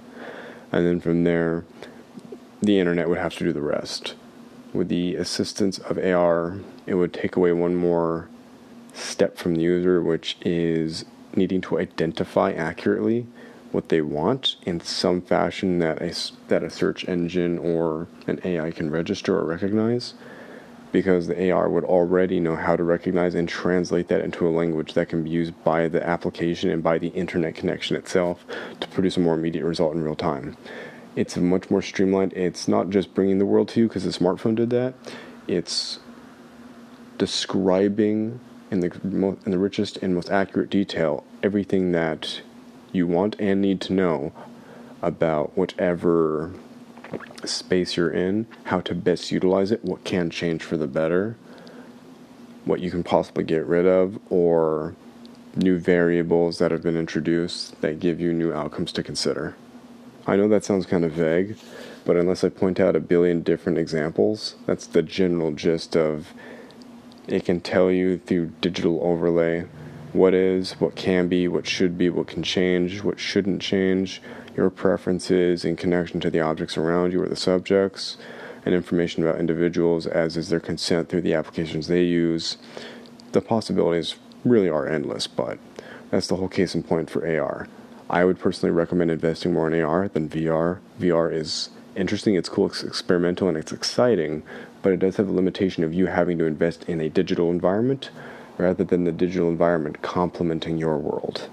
And 0.70 0.86
then 0.86 1.00
from 1.00 1.24
there, 1.24 1.64
the 2.62 2.78
internet 2.78 3.08
would 3.08 3.18
have 3.18 3.36
to 3.36 3.44
do 3.44 3.52
the 3.52 3.60
rest. 3.60 4.14
With 4.72 4.88
the 4.88 5.16
assistance 5.16 5.76
of 5.78 5.98
AR, 5.98 6.58
it 6.86 6.94
would 6.94 7.12
take 7.12 7.36
away 7.36 7.52
one 7.52 7.76
more 7.76 8.30
step 8.94 9.36
from 9.36 9.56
the 9.56 9.62
user, 9.62 10.00
which 10.00 10.38
is 10.40 11.04
needing 11.36 11.60
to 11.62 11.78
identify 11.78 12.52
accurately 12.52 13.26
what 13.72 13.88
they 13.88 14.00
want 14.00 14.56
in 14.62 14.80
some 14.80 15.20
fashion 15.20 15.78
that 15.78 16.00
a, 16.00 16.14
that 16.48 16.62
a 16.62 16.70
search 16.70 17.08
engine 17.08 17.58
or 17.58 18.06
an 18.26 18.40
AI 18.44 18.70
can 18.70 18.90
register 18.90 19.38
or 19.38 19.44
recognize 19.44 20.14
because 20.92 21.26
the 21.26 21.50
AR 21.50 21.68
would 21.70 21.84
already 21.84 22.38
know 22.38 22.54
how 22.54 22.76
to 22.76 22.84
recognize 22.84 23.34
and 23.34 23.48
translate 23.48 24.08
that 24.08 24.20
into 24.20 24.46
a 24.46 24.50
language 24.50 24.92
that 24.92 25.08
can 25.08 25.24
be 25.24 25.30
used 25.30 25.52
by 25.64 25.88
the 25.88 26.06
application 26.06 26.68
and 26.68 26.82
by 26.82 26.98
the 26.98 27.08
internet 27.08 27.54
connection 27.54 27.96
itself 27.96 28.44
to 28.78 28.86
produce 28.88 29.16
a 29.16 29.20
more 29.20 29.34
immediate 29.34 29.64
result 29.64 29.94
in 29.94 30.02
real 30.02 30.14
time. 30.14 30.56
It's 31.16 31.36
much 31.36 31.70
more 31.70 31.82
streamlined. 31.82 32.34
It's 32.34 32.68
not 32.68 32.90
just 32.90 33.14
bringing 33.14 33.38
the 33.38 33.46
world 33.46 33.68
to 33.70 33.80
you 33.80 33.88
because 33.88 34.04
the 34.04 34.10
smartphone 34.10 34.54
did 34.54 34.70
that. 34.70 34.94
It's 35.48 35.98
describing 37.18 38.40
in 38.70 38.80
the 38.80 39.36
in 39.44 39.50
the 39.50 39.58
richest 39.58 39.98
and 39.98 40.14
most 40.14 40.30
accurate 40.30 40.70
detail 40.70 41.24
everything 41.42 41.92
that 41.92 42.40
you 42.92 43.06
want 43.06 43.36
and 43.38 43.60
need 43.60 43.80
to 43.82 43.92
know 43.92 44.32
about 45.00 45.56
whatever 45.56 46.52
space 47.44 47.96
you're 47.96 48.10
in, 48.10 48.46
how 48.64 48.80
to 48.80 48.94
best 48.94 49.32
utilize 49.32 49.72
it, 49.72 49.84
what 49.84 50.04
can 50.04 50.30
change 50.30 50.62
for 50.62 50.76
the 50.76 50.86
better, 50.86 51.36
what 52.64 52.80
you 52.80 52.90
can 52.90 53.02
possibly 53.02 53.44
get 53.44 53.66
rid 53.66 53.86
of, 53.86 54.18
or 54.30 54.94
new 55.56 55.78
variables 55.78 56.58
that 56.58 56.70
have 56.70 56.82
been 56.82 56.96
introduced 56.96 57.80
that 57.80 58.00
give 58.00 58.20
you 58.20 58.32
new 58.32 58.52
outcomes 58.52 58.92
to 58.92 59.02
consider. 59.02 59.54
I 60.26 60.36
know 60.36 60.48
that 60.48 60.64
sounds 60.64 60.86
kind 60.86 61.04
of 61.04 61.12
vague, 61.12 61.56
but 62.04 62.16
unless 62.16 62.44
I 62.44 62.48
point 62.48 62.78
out 62.78 62.96
a 62.96 63.00
billion 63.00 63.42
different 63.42 63.78
examples, 63.78 64.54
that's 64.66 64.86
the 64.86 65.02
general 65.02 65.50
gist 65.52 65.96
of 65.96 66.32
it 67.26 67.44
can 67.44 67.60
tell 67.60 67.90
you 67.90 68.18
through 68.18 68.46
digital 68.60 69.00
overlay 69.02 69.64
what 70.12 70.34
is, 70.34 70.72
what 70.72 70.94
can 70.94 71.28
be, 71.28 71.48
what 71.48 71.66
should 71.66 71.96
be, 71.96 72.10
what 72.10 72.26
can 72.26 72.42
change, 72.42 73.02
what 73.02 73.18
shouldn't 73.18 73.62
change, 73.62 74.20
your 74.56 74.68
preferences 74.70 75.64
in 75.64 75.76
connection 75.76 76.20
to 76.20 76.30
the 76.30 76.40
objects 76.40 76.76
around 76.76 77.12
you 77.12 77.22
or 77.22 77.28
the 77.28 77.36
subjects, 77.36 78.18
and 78.64 78.74
information 78.74 79.22
about 79.22 79.40
individuals 79.40 80.06
as 80.06 80.36
is 80.36 80.48
their 80.48 80.60
consent 80.60 81.08
through 81.08 81.22
the 81.22 81.34
applications 81.34 81.86
they 81.86 82.04
use. 82.04 82.58
The 83.32 83.40
possibilities 83.40 84.16
really 84.44 84.68
are 84.68 84.86
endless, 84.86 85.26
but 85.26 85.58
that's 86.10 86.26
the 86.26 86.36
whole 86.36 86.48
case 86.48 86.74
in 86.74 86.82
point 86.82 87.08
for 87.08 87.26
AR. 87.26 87.68
I 88.10 88.24
would 88.26 88.38
personally 88.38 88.74
recommend 88.74 89.10
investing 89.10 89.54
more 89.54 89.70
in 89.70 89.80
AR 89.80 90.08
than 90.08 90.28
VR. 90.28 90.80
VR 91.00 91.32
is 91.32 91.70
interesting, 91.96 92.34
it's 92.34 92.50
cool, 92.50 92.66
it's 92.66 92.82
experimental, 92.82 93.48
and 93.48 93.56
it's 93.56 93.72
exciting, 93.72 94.42
but 94.82 94.92
it 94.92 94.98
does 94.98 95.16
have 95.16 95.28
a 95.28 95.32
limitation 95.32 95.82
of 95.84 95.94
you 95.94 96.06
having 96.06 96.36
to 96.38 96.44
invest 96.44 96.84
in 96.84 97.00
a 97.00 97.08
digital 97.08 97.50
environment 97.50 98.10
rather 98.58 98.84
than 98.84 99.04
the 99.04 99.12
digital 99.12 99.48
environment 99.48 100.02
complementing 100.02 100.78
your 100.78 100.98
world, 100.98 101.48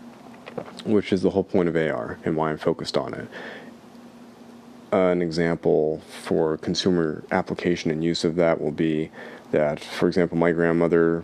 which 0.86 1.12
is 1.12 1.22
the 1.22 1.32
whole 1.32 1.44
point 1.44 1.70
of 1.70 1.76
AR 1.76 2.20
and 2.24 2.36
why 2.36 2.50
I'm 2.50 2.58
focused 2.58 2.98
on 2.98 3.14
it. 3.14 3.28
An 4.92 5.22
example 5.22 6.02
for 6.24 6.58
consumer 6.58 7.24
application 7.32 7.92
and 7.92 8.04
use 8.04 8.24
of 8.24 8.36
that 8.36 8.60
will 8.60 8.72
be 8.72 9.12
that, 9.52 9.80
for 9.80 10.08
example, 10.08 10.38
my 10.38 10.52
grandmother 10.52 11.24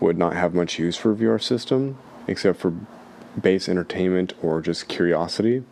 would 0.00 0.18
not 0.18 0.34
have 0.34 0.54
much 0.54 0.78
use 0.78 0.96
for 0.96 1.12
a 1.12 1.16
VR 1.16 1.42
system 1.42 1.98
except 2.26 2.60
for 2.60 2.74
base 3.40 3.68
entertainment 3.68 4.34
or 4.42 4.60
just 4.60 4.88
curiosity 4.88 5.64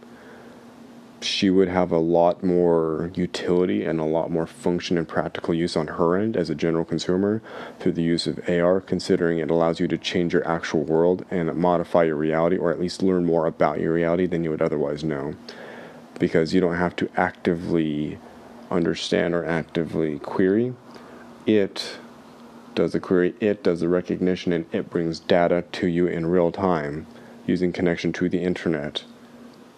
she 1.20 1.50
would 1.50 1.68
have 1.68 1.90
a 1.90 1.98
lot 1.98 2.42
more 2.42 3.10
utility 3.14 3.84
and 3.84 3.98
a 3.98 4.04
lot 4.04 4.30
more 4.30 4.46
function 4.46 4.98
and 4.98 5.08
practical 5.08 5.54
use 5.54 5.76
on 5.76 5.86
her 5.86 6.16
end 6.16 6.36
as 6.36 6.50
a 6.50 6.54
general 6.54 6.84
consumer 6.84 7.40
through 7.80 7.92
the 7.92 8.02
use 8.02 8.26
of 8.26 8.38
AR, 8.48 8.80
considering 8.80 9.38
it 9.38 9.50
allows 9.50 9.80
you 9.80 9.88
to 9.88 9.98
change 9.98 10.32
your 10.32 10.46
actual 10.46 10.82
world 10.82 11.24
and 11.30 11.54
modify 11.54 12.04
your 12.04 12.16
reality, 12.16 12.56
or 12.56 12.70
at 12.70 12.80
least 12.80 13.02
learn 13.02 13.24
more 13.24 13.46
about 13.46 13.80
your 13.80 13.94
reality 13.94 14.26
than 14.26 14.44
you 14.44 14.50
would 14.50 14.62
otherwise 14.62 15.02
know. 15.02 15.34
because 16.18 16.54
you 16.54 16.60
don't 16.62 16.76
have 16.76 16.96
to 16.96 17.10
actively 17.14 18.18
understand 18.70 19.34
or 19.34 19.44
actively 19.44 20.18
query. 20.18 20.74
It 21.44 21.98
does 22.74 22.92
the 22.92 23.00
query, 23.00 23.34
it 23.40 23.62
does 23.62 23.80
the 23.80 23.88
recognition, 23.88 24.52
and 24.52 24.66
it 24.72 24.90
brings 24.90 25.20
data 25.20 25.64
to 25.72 25.86
you 25.86 26.06
in 26.06 26.26
real 26.26 26.50
time 26.52 27.06
using 27.46 27.72
connection 27.72 28.12
to 28.14 28.28
the 28.28 28.42
internet 28.42 29.04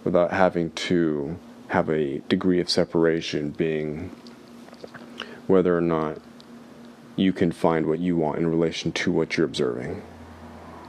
without 0.05 0.33
having 0.33 0.71
to 0.73 1.39
have 1.69 1.89
a 1.91 2.19
degree 2.29 2.61
of 2.61 2.71
separation 2.71 3.51
being 3.51 4.11
whether 5.47 5.77
or 5.77 5.81
not 5.81 6.19
you 7.17 7.33
can 7.33 7.51
find 7.51 7.87
what 7.87 7.99
you 7.99 8.17
want 8.17 8.39
in 8.39 8.47
relation 8.47 8.93
to 8.93 9.11
what 9.11 9.37
you're 9.37 9.47
observing. 9.47 10.03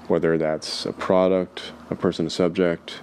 Whether 0.08 0.38
that's 0.38 0.86
a 0.86 0.94
product, 0.94 1.74
a 1.89 1.96
person, 1.96 2.28
a 2.28 2.30
subject, 2.30 3.01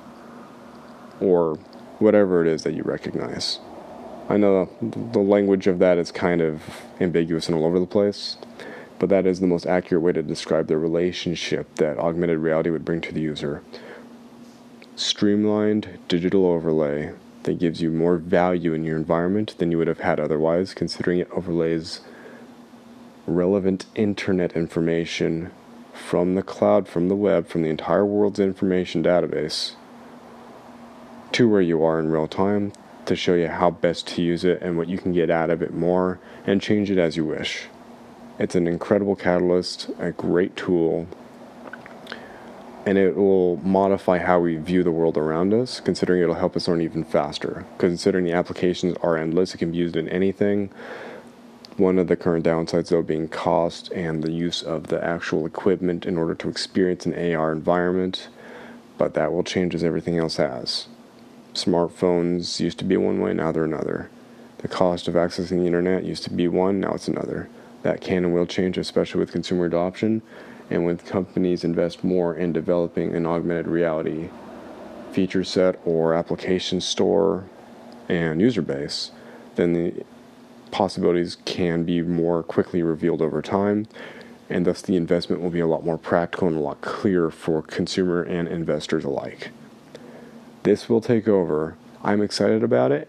or 1.21 1.57
whatever 1.99 2.43
it 2.43 2.49
is 2.49 2.63
that 2.63 2.75
you 2.75 2.83
recognize. 2.83 3.59
I 4.29 4.37
know 4.37 4.69
the 4.81 5.21
language 5.21 5.67
of 5.67 5.79
that 5.79 5.99
is 5.99 6.11
kind 6.11 6.41
of 6.41 6.63
ambiguous 7.01 7.49
and 7.49 7.57
all 7.57 7.65
over 7.65 7.79
the 7.79 7.87
place, 7.87 8.37
but 8.99 9.09
that 9.09 9.27
is 9.27 9.41
the 9.41 9.47
most 9.47 9.67
accurate 9.67 10.03
way 10.03 10.13
to 10.13 10.23
describe 10.23 10.67
the 10.67 10.79
relationship 10.79 11.77
that 11.77 11.99
augmented 11.99 12.39
reality 12.39 12.71
would 12.71 12.85
bring 12.85 13.01
to 13.03 13.13
the 13.13 13.21
user. 13.21 13.63
Streamlined 14.97 15.99
digital 16.09 16.47
overlay 16.47 17.13
that 17.43 17.59
gives 17.59 17.83
you 17.83 17.91
more 17.91 18.17
value 18.17 18.73
in 18.73 18.83
your 18.83 18.97
environment 18.97 19.55
than 19.59 19.71
you 19.71 19.77
would 19.77 19.89
have 19.89 20.01
had 20.01 20.19
otherwise, 20.19 20.73
considering 20.73 21.19
it 21.19 21.31
overlays 21.31 22.01
relevant 23.27 23.85
internet 23.95 24.57
information 24.57 25.51
from 25.93 26.35
the 26.35 26.43
cloud, 26.43 26.89
from 26.89 27.09
the 27.09 27.15
web, 27.15 27.47
from 27.47 27.63
the 27.63 27.69
entire 27.69 28.07
world's 28.07 28.41
information 28.41 29.03
database 29.03 29.75
to 31.33 31.47
where 31.47 31.61
you 31.61 31.85
are 31.85 32.01
in 32.01 32.11
real 32.11 32.27
time 32.27 32.73
to 33.05 33.15
show 33.15 33.35
you 33.35 33.49
how 33.49 33.71
best 33.71 34.07
to 34.07 34.23
use 34.23 34.45
it 34.45 34.63
and 34.63 34.79
what 34.79 34.89
you 34.89 34.97
can 34.97 35.13
get 35.13 35.29
out 35.29 35.51
of 35.51 35.61
it 35.61 35.75
more 35.75 36.19
and 36.47 36.63
change 36.63 36.91
it 36.91 36.97
as 36.97 37.19
you 37.19 37.25
wish. 37.25 37.67
It's 38.39 38.55
an 38.55 38.67
incredible 38.67 39.15
catalyst, 39.15 39.91
a 39.99 40.13
great 40.13 40.57
tool, 40.57 41.07
and 42.87 42.97
it 42.97 43.17
will 43.17 43.57
modify 43.57 44.19
how 44.19 44.39
we 44.39 44.55
view 44.55 44.85
the 44.85 44.93
world 44.93 45.19
around 45.19 45.53
us, 45.53 45.81
considering 45.81 46.23
it'll 46.23 46.37
help 46.37 46.55
us 46.55 46.69
learn 46.69 46.81
even 46.81 47.03
faster. 47.03 47.67
Considering 47.79 48.25
the 48.25 48.33
applications 48.33 48.97
are 49.03 49.17
endless, 49.17 49.53
it 49.55 49.59
can 49.59 49.73
be 49.73 49.79
used 49.79 49.97
in 49.97 50.09
anything. 50.09 50.71
One 51.77 51.99
of 51.99 52.07
the 52.07 52.15
current 52.15 52.47
downsides, 52.47 52.89
though, 52.89 53.03
being 53.03 53.27
cost 53.27 53.91
and 53.93 54.23
the 54.23 54.31
use 54.31 54.63
of 54.63 54.87
the 54.87 55.05
actual 55.05 55.45
equipment 55.45 56.07
in 56.07 56.17
order 56.17 56.37
to 56.37 56.49
experience 56.49 57.05
an 57.05 57.35
AR 57.35 57.51
environment, 57.51 58.29
but 58.97 59.15
that 59.15 59.33
will 59.33 59.43
change 59.43 59.75
as 59.75 59.83
everything 59.83 60.17
else 60.17 60.37
has. 60.37 60.87
Smartphones 61.55 62.61
used 62.61 62.79
to 62.79 62.85
be 62.85 62.97
one 62.97 63.21
way, 63.21 63.35
now 63.35 63.51
they're 63.51 63.65
another. 63.65 64.11
The 64.59 64.69
cost 64.69 65.09
of 65.09 65.15
accessing 65.15 65.59
the 65.59 65.67
internet 65.67 66.05
used 66.05 66.23
to 66.25 66.33
be 66.33 66.47
one, 66.47 66.81
now 66.81 66.95
it's 66.95 67.09
another 67.09 67.49
that 67.83 68.01
can 68.01 68.25
and 68.25 68.35
will 68.35 68.47
change, 68.47 68.79
especially 68.79 69.21
with 69.21 69.33
consumer 69.33 69.65
adoption 69.65 70.23
and 70.71 70.85
when 70.85 70.99
companies 70.99 71.65
invest 71.65 72.03
more 72.03 72.35
in 72.35 72.53
developing 72.53 73.15
an 73.15 73.27
augmented 73.27 73.67
reality 73.67 74.29
feature 75.13 75.45
set 75.45 75.79
or 75.85 76.15
application 76.15 76.81
store 76.81 77.45
and 78.09 78.41
user 78.41 78.63
base, 78.63 79.11
then 79.55 79.73
the 79.73 80.05
possibilities 80.71 81.37
can 81.45 81.85
be 81.85 82.03
more 82.03 82.43
quickly 82.43 82.83
revealed 82.83 83.23
over 83.23 83.41
time, 83.41 83.87
and 84.51 84.67
thus 84.67 84.83
the 84.83 84.97
investment 84.97 85.41
will 85.41 85.51
be 85.51 85.61
a 85.61 85.67
lot 85.67 85.85
more 85.85 85.99
practical 85.99 86.49
and 86.49 86.57
a 86.57 86.61
lot 86.61 86.81
clearer 86.81 87.31
for 87.31 87.63
consumer 87.63 88.23
and 88.23 88.49
investors 88.49 89.05
alike. 89.05 89.51
This 90.65 90.89
will 90.89 91.01
take 91.01 91.29
over. 91.29 91.77
I'm 92.03 92.21
excited 92.21 92.63
about 92.63 92.93
it, 92.93 93.09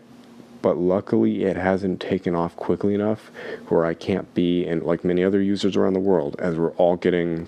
but 0.62 0.78
luckily 0.78 1.44
it 1.44 1.56
hasn't 1.56 2.00
taken 2.00 2.36
off 2.36 2.56
quickly 2.56 2.94
enough 2.94 3.32
where 3.70 3.86
I 3.86 3.94
can't 3.94 4.34
be, 4.34 4.66
and 4.66 4.84
like 4.84 5.04
many 5.04 5.24
other 5.24 5.42
users 5.42 5.76
around 5.76 5.94
the 5.94 6.00
world, 6.00 6.36
as 6.40 6.56
we're 6.56 6.72
all 6.72 6.96
getting 6.96 7.48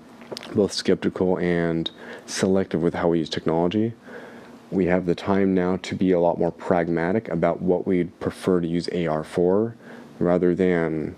both 0.54 0.72
skeptical 0.72 1.38
and 1.38 1.90
selective 2.26 2.82
with 2.82 2.94
how 2.94 3.08
we 3.08 3.18
use 3.18 3.30
technology. 3.30 3.92
We 4.70 4.86
have 4.86 5.06
the 5.06 5.14
time 5.14 5.54
now 5.54 5.76
to 5.78 5.94
be 5.94 6.12
a 6.12 6.20
lot 6.20 6.38
more 6.38 6.52
pragmatic 6.52 7.28
about 7.28 7.60
what 7.60 7.86
we'd 7.86 8.18
prefer 8.20 8.60
to 8.60 8.68
use 8.68 8.88
AR 8.88 9.24
for 9.24 9.74
rather 10.18 10.54
than 10.54 11.16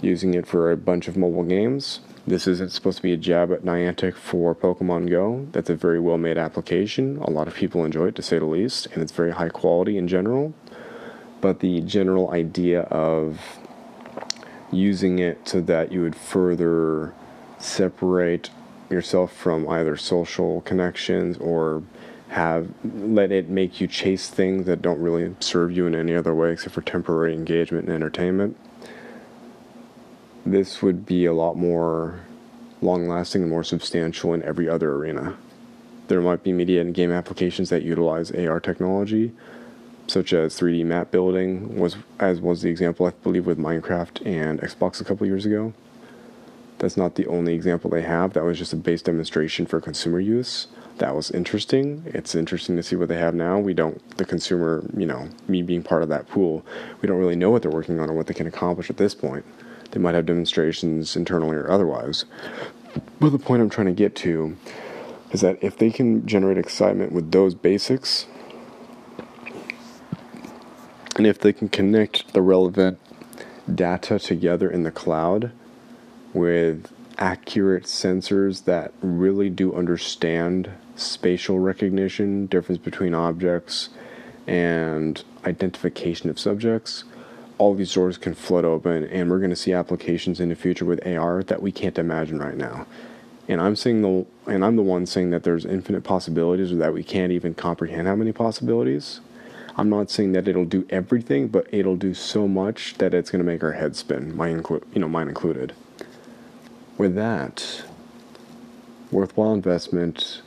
using 0.00 0.34
it 0.34 0.46
for 0.46 0.70
a 0.70 0.76
bunch 0.76 1.08
of 1.08 1.16
mobile 1.16 1.42
games. 1.42 2.00
This 2.26 2.46
isn't 2.46 2.72
supposed 2.72 2.98
to 2.98 3.02
be 3.02 3.12
a 3.12 3.16
jab 3.16 3.52
at 3.52 3.62
Niantic 3.62 4.14
for 4.14 4.54
Pokemon 4.54 5.10
Go. 5.10 5.46
That's 5.52 5.70
a 5.70 5.74
very 5.74 6.00
well 6.00 6.18
made 6.18 6.38
application. 6.38 7.18
A 7.18 7.30
lot 7.30 7.48
of 7.48 7.54
people 7.54 7.84
enjoy 7.84 8.08
it, 8.08 8.14
to 8.16 8.22
say 8.22 8.38
the 8.38 8.46
least, 8.46 8.86
and 8.92 9.02
it's 9.02 9.12
very 9.12 9.32
high 9.32 9.48
quality 9.48 9.98
in 9.98 10.06
general 10.06 10.54
but 11.40 11.60
the 11.60 11.80
general 11.80 12.30
idea 12.30 12.82
of 12.82 13.58
using 14.72 15.18
it 15.18 15.48
so 15.48 15.60
that 15.60 15.90
you 15.90 16.02
would 16.02 16.14
further 16.14 17.12
separate 17.58 18.50
yourself 18.88 19.32
from 19.32 19.68
either 19.68 19.96
social 19.96 20.60
connections 20.62 21.36
or 21.38 21.82
have 22.28 22.68
let 22.84 23.32
it 23.32 23.48
make 23.48 23.80
you 23.80 23.86
chase 23.86 24.28
things 24.28 24.66
that 24.66 24.80
don't 24.80 25.00
really 25.00 25.34
serve 25.40 25.76
you 25.76 25.86
in 25.86 25.94
any 25.94 26.14
other 26.14 26.34
way 26.34 26.52
except 26.52 26.74
for 26.74 26.80
temporary 26.80 27.34
engagement 27.34 27.86
and 27.86 27.94
entertainment. 27.94 28.56
This 30.46 30.80
would 30.80 31.04
be 31.04 31.24
a 31.26 31.32
lot 31.32 31.56
more 31.56 32.20
long 32.80 33.08
lasting 33.08 33.42
and 33.42 33.50
more 33.50 33.64
substantial 33.64 34.32
in 34.32 34.42
every 34.42 34.68
other 34.68 34.92
arena. 34.92 35.36
There 36.08 36.20
might 36.20 36.42
be 36.42 36.52
media 36.52 36.80
and 36.80 36.94
game 36.94 37.12
applications 37.12 37.68
that 37.70 37.82
utilize 37.82 38.30
AR 38.30 38.60
technology, 38.60 39.32
such 40.10 40.32
as 40.32 40.58
3D 40.58 40.84
map 40.84 41.10
building, 41.10 41.78
was 41.78 41.96
as 42.18 42.40
was 42.40 42.62
the 42.62 42.68
example 42.68 43.06
I 43.06 43.10
believe 43.22 43.46
with 43.46 43.58
Minecraft 43.58 44.26
and 44.26 44.60
Xbox 44.60 45.00
a 45.00 45.04
couple 45.04 45.26
years 45.26 45.46
ago. 45.46 45.72
That's 46.78 46.96
not 46.96 47.14
the 47.14 47.26
only 47.26 47.54
example 47.54 47.90
they 47.90 48.02
have. 48.02 48.32
That 48.32 48.42
was 48.42 48.58
just 48.58 48.72
a 48.72 48.76
base 48.76 49.02
demonstration 49.02 49.66
for 49.66 49.80
consumer 49.80 50.18
use. 50.18 50.66
That 50.98 51.14
was 51.14 51.30
interesting. 51.30 52.02
It's 52.06 52.34
interesting 52.34 52.76
to 52.76 52.82
see 52.82 52.96
what 52.96 53.08
they 53.08 53.18
have 53.18 53.34
now. 53.34 53.58
We 53.58 53.74
don't, 53.74 54.00
the 54.16 54.24
consumer, 54.24 54.82
you 54.96 55.06
know, 55.06 55.28
me 55.46 55.62
being 55.62 55.82
part 55.82 56.02
of 56.02 56.08
that 56.08 56.28
pool, 56.28 56.64
we 57.00 57.06
don't 57.06 57.18
really 57.18 57.36
know 57.36 57.50
what 57.50 57.62
they're 57.62 57.70
working 57.70 58.00
on 58.00 58.10
or 58.10 58.14
what 58.14 58.26
they 58.26 58.34
can 58.34 58.46
accomplish 58.46 58.90
at 58.90 58.96
this 58.96 59.14
point. 59.14 59.44
They 59.92 60.00
might 60.00 60.14
have 60.14 60.26
demonstrations 60.26 61.16
internally 61.16 61.56
or 61.56 61.70
otherwise. 61.70 62.24
But 63.20 63.30
the 63.30 63.38
point 63.38 63.62
I'm 63.62 63.70
trying 63.70 63.86
to 63.86 63.92
get 63.92 64.16
to 64.16 64.56
is 65.30 65.42
that 65.42 65.62
if 65.62 65.78
they 65.78 65.90
can 65.90 66.26
generate 66.26 66.58
excitement 66.58 67.12
with 67.12 67.30
those 67.30 67.54
basics, 67.54 68.26
and 71.20 71.26
if 71.26 71.38
they 71.38 71.52
can 71.52 71.68
connect 71.68 72.32
the 72.32 72.40
relevant 72.40 72.98
data 73.74 74.18
together 74.18 74.70
in 74.70 74.84
the 74.84 74.90
cloud 74.90 75.52
with 76.32 76.90
accurate 77.18 77.84
sensors 77.84 78.64
that 78.64 78.90
really 79.02 79.50
do 79.50 79.74
understand 79.74 80.70
spatial 80.96 81.58
recognition, 81.58 82.46
difference 82.46 82.80
between 82.80 83.12
objects, 83.12 83.90
and 84.46 85.22
identification 85.44 86.30
of 86.30 86.40
subjects, 86.40 87.04
all 87.58 87.74
these 87.74 87.92
doors 87.92 88.16
can 88.16 88.32
flood 88.32 88.64
open, 88.64 89.04
and 89.04 89.28
we're 89.28 89.40
going 89.40 89.50
to 89.50 89.56
see 89.56 89.74
applications 89.74 90.40
in 90.40 90.48
the 90.48 90.54
future 90.54 90.86
with 90.86 91.06
AR 91.06 91.42
that 91.42 91.60
we 91.60 91.70
can't 91.70 91.98
imagine 91.98 92.38
right 92.38 92.56
now. 92.56 92.86
And 93.46 93.60
I'm 93.60 93.76
saying 93.76 94.00
the 94.00 94.24
and 94.50 94.64
I'm 94.64 94.76
the 94.76 94.82
one 94.82 95.04
saying 95.04 95.28
that 95.32 95.42
there's 95.42 95.66
infinite 95.66 96.02
possibilities, 96.02 96.72
or 96.72 96.76
that 96.76 96.94
we 96.94 97.02
can't 97.02 97.30
even 97.30 97.52
comprehend 97.52 98.08
how 98.08 98.16
many 98.16 98.32
possibilities. 98.32 99.20
I'm 99.80 99.88
not 99.88 100.10
saying 100.10 100.32
that 100.32 100.46
it'll 100.46 100.66
do 100.66 100.84
everything, 100.90 101.48
but 101.48 101.66
it'll 101.72 101.96
do 101.96 102.12
so 102.12 102.46
much 102.46 102.98
that 102.98 103.14
it's 103.14 103.30
going 103.30 103.42
to 103.42 103.50
make 103.50 103.62
our 103.64 103.72
head 103.72 103.96
spin, 103.96 104.36
mine, 104.36 104.62
inclu- 104.62 104.84
you 104.92 105.00
know, 105.00 105.08
mine 105.08 105.28
included. 105.28 105.72
With 106.98 107.14
that, 107.14 107.84
worthwhile 109.10 109.54
investment, 109.54 110.42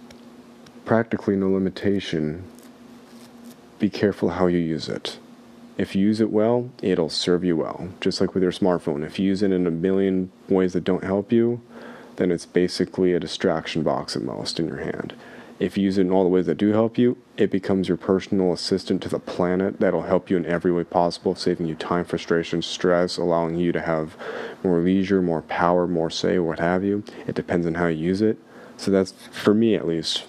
practically 0.85 1.35
no 1.35 1.49
limitation. 1.49 2.43
Be 3.79 3.89
careful 3.89 4.29
how 4.29 4.45
you 4.45 4.59
use 4.59 4.87
it. 4.87 5.17
If 5.79 5.95
you 5.95 6.05
use 6.05 6.21
it 6.21 6.29
well, 6.29 6.69
it'll 6.83 7.09
serve 7.09 7.43
you 7.43 7.57
well. 7.57 7.89
Just 8.01 8.21
like 8.21 8.35
with 8.35 8.43
your 8.43 8.51
smartphone. 8.51 9.03
If 9.03 9.17
you 9.17 9.25
use 9.25 9.41
it 9.41 9.51
in 9.51 9.65
a 9.65 9.71
million 9.71 10.31
ways 10.47 10.73
that 10.73 10.83
don't 10.83 11.03
help 11.03 11.31
you, 11.31 11.59
then 12.17 12.31
it's 12.31 12.45
basically 12.45 13.13
a 13.13 13.19
distraction 13.19 13.81
box 13.81 14.15
at 14.15 14.21
most 14.21 14.59
in 14.59 14.67
your 14.67 14.81
hand. 14.81 15.15
If 15.59 15.77
you 15.77 15.83
use 15.83 15.97
it 15.97 16.01
in 16.01 16.11
all 16.11 16.23
the 16.23 16.29
ways 16.29 16.47
that 16.47 16.57
do 16.57 16.71
help 16.71 16.97
you, 16.97 17.17
it 17.37 17.51
becomes 17.51 17.87
your 17.87 17.97
personal 17.97 18.51
assistant 18.53 19.01
to 19.03 19.09
the 19.09 19.19
planet 19.19 19.79
that'll 19.79 20.01
help 20.01 20.29
you 20.29 20.37
in 20.37 20.45
every 20.45 20.71
way 20.71 20.83
possible, 20.83 21.35
saving 21.35 21.67
you 21.67 21.75
time, 21.75 22.05
frustration, 22.05 22.61
stress, 22.61 23.17
allowing 23.17 23.57
you 23.57 23.71
to 23.71 23.81
have 23.81 24.17
more 24.63 24.79
leisure, 24.79 25.21
more 25.21 25.43
power, 25.43 25.87
more 25.87 26.09
say, 26.09 26.39
what 26.39 26.59
have 26.59 26.83
you. 26.83 27.03
It 27.27 27.35
depends 27.35 27.67
on 27.67 27.75
how 27.75 27.87
you 27.87 28.03
use 28.03 28.21
it. 28.21 28.37
So 28.77 28.91
that's, 28.91 29.13
for 29.31 29.53
me 29.53 29.75
at 29.75 29.87
least, 29.87 30.25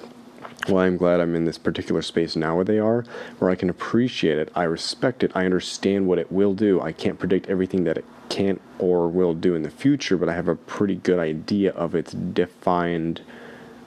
well, 0.68 0.78
I'm 0.78 0.96
glad 0.96 1.20
I'm 1.20 1.34
in 1.34 1.44
this 1.44 1.58
particular 1.58 2.02
space 2.02 2.36
now 2.36 2.56
where 2.56 2.64
they 2.64 2.78
are, 2.78 3.04
where 3.38 3.50
I 3.50 3.54
can 3.54 3.68
appreciate 3.68 4.38
it, 4.38 4.50
I 4.54 4.64
respect 4.64 5.22
it, 5.22 5.32
I 5.34 5.44
understand 5.44 6.06
what 6.06 6.18
it 6.18 6.30
will 6.30 6.54
do. 6.54 6.80
I 6.80 6.92
can't 6.92 7.18
predict 7.18 7.48
everything 7.48 7.84
that 7.84 7.98
it 7.98 8.04
can't 8.28 8.60
or 8.78 9.08
will 9.08 9.34
do 9.34 9.54
in 9.54 9.62
the 9.62 9.70
future, 9.70 10.16
but 10.16 10.28
I 10.28 10.34
have 10.34 10.48
a 10.48 10.54
pretty 10.54 10.94
good 10.96 11.18
idea 11.18 11.72
of 11.72 11.94
its 11.94 12.12
defined 12.12 13.20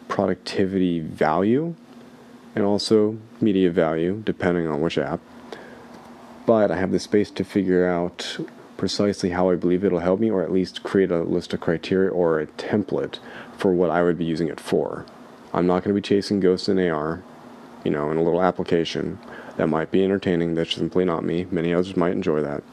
productivity 0.08 1.00
value 1.00 1.76
and 2.56 2.66
also 2.66 3.18
media 3.40 3.70
value, 3.70 4.22
depending 4.26 4.68
on 4.68 4.82
which 4.82 4.98
app. 4.98 5.20
But 6.46 6.72
I 6.72 6.78
have 6.78 6.92
the 6.92 7.00
space 7.00 7.30
to 7.32 7.44
figure 7.44 7.88
out 7.88 8.38
precisely 8.78 9.32
how 9.32 9.50
I 9.50 9.56
believe 9.56 9.84
it'll 9.84 10.00
help 10.00 10.20
me, 10.20 10.30
or 10.30 10.44
at 10.44 10.52
least 10.52 10.84
create 10.84 11.12
a 11.12 11.24
list 11.24 11.54
of 11.54 11.60
criteria 11.60 12.10
or 12.10 12.40
a 12.40 12.48
template 12.48 13.20
for 13.58 13.74
what 13.74 13.90
I 13.90 14.04
would 14.04 14.18
be 14.18 14.26
using 14.26 14.48
it 14.48 14.60
for. 14.60 15.06
I'm 15.54 15.68
not 15.68 15.84
going 15.84 15.96
to 15.96 16.00
be 16.00 16.08
chasing 16.08 16.40
ghosts 16.40 16.70
in 16.70 16.80
AR, 16.80 17.24
you 17.84 17.92
know, 17.92 18.12
in 18.12 18.18
a 18.18 18.24
little 18.24 18.42
application 18.42 19.20
that 19.58 19.68
might 19.68 19.92
be 19.92 20.04
entertaining. 20.04 20.54
That's 20.54 20.76
simply 20.76 21.06
not 21.06 21.24
me. 21.24 21.48
Many 21.52 21.74
others 21.74 21.98
might 21.98 22.12
enjoy 22.12 22.42
that. 22.42 22.64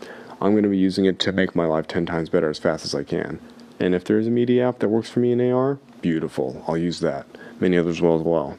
I'm 0.40 0.52
going 0.52 0.64
to 0.64 0.68
be 0.68 0.76
using 0.76 1.06
it 1.06 1.18
to 1.20 1.32
make 1.32 1.56
my 1.56 1.64
life 1.64 1.86
10 1.86 2.06
times 2.06 2.28
better 2.28 2.50
as 2.50 2.58
fast 2.58 2.84
as 2.84 2.94
I 2.94 3.02
can. 3.02 3.40
And 3.80 3.94
if 3.94 4.04
there's 4.04 4.26
a 4.26 4.30
media 4.30 4.68
app 4.68 4.80
that 4.80 4.88
works 4.88 5.08
for 5.08 5.20
me 5.20 5.32
in 5.32 5.40
AR, 5.40 5.78
beautiful. 6.04 6.62
I'll 6.68 6.76
use 6.76 7.00
that. 7.00 7.24
Many 7.60 7.78
others 7.78 8.02
will 8.02 8.16
as 8.16 8.20
well. 8.20 8.58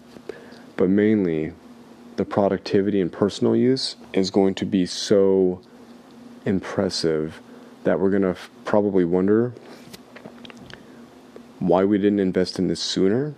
But 0.77 0.89
mainly, 0.89 1.53
the 2.15 2.25
productivity 2.25 2.99
and 2.99 3.11
personal 3.11 3.55
use 3.55 3.97
is 4.13 4.31
going 4.31 4.55
to 4.55 4.65
be 4.65 4.87
so 4.87 5.61
impressive 6.43 7.39
that 7.83 7.99
we're 7.99 8.09
going 8.09 8.23
to 8.23 8.29
f- 8.29 8.49
probably 8.63 9.05
wonder 9.05 9.53
why 11.59 11.83
we 11.83 11.99
didn't 11.99 12.19
invest 12.19 12.57
in 12.57 12.67
this 12.67 12.79
sooner 12.79 13.35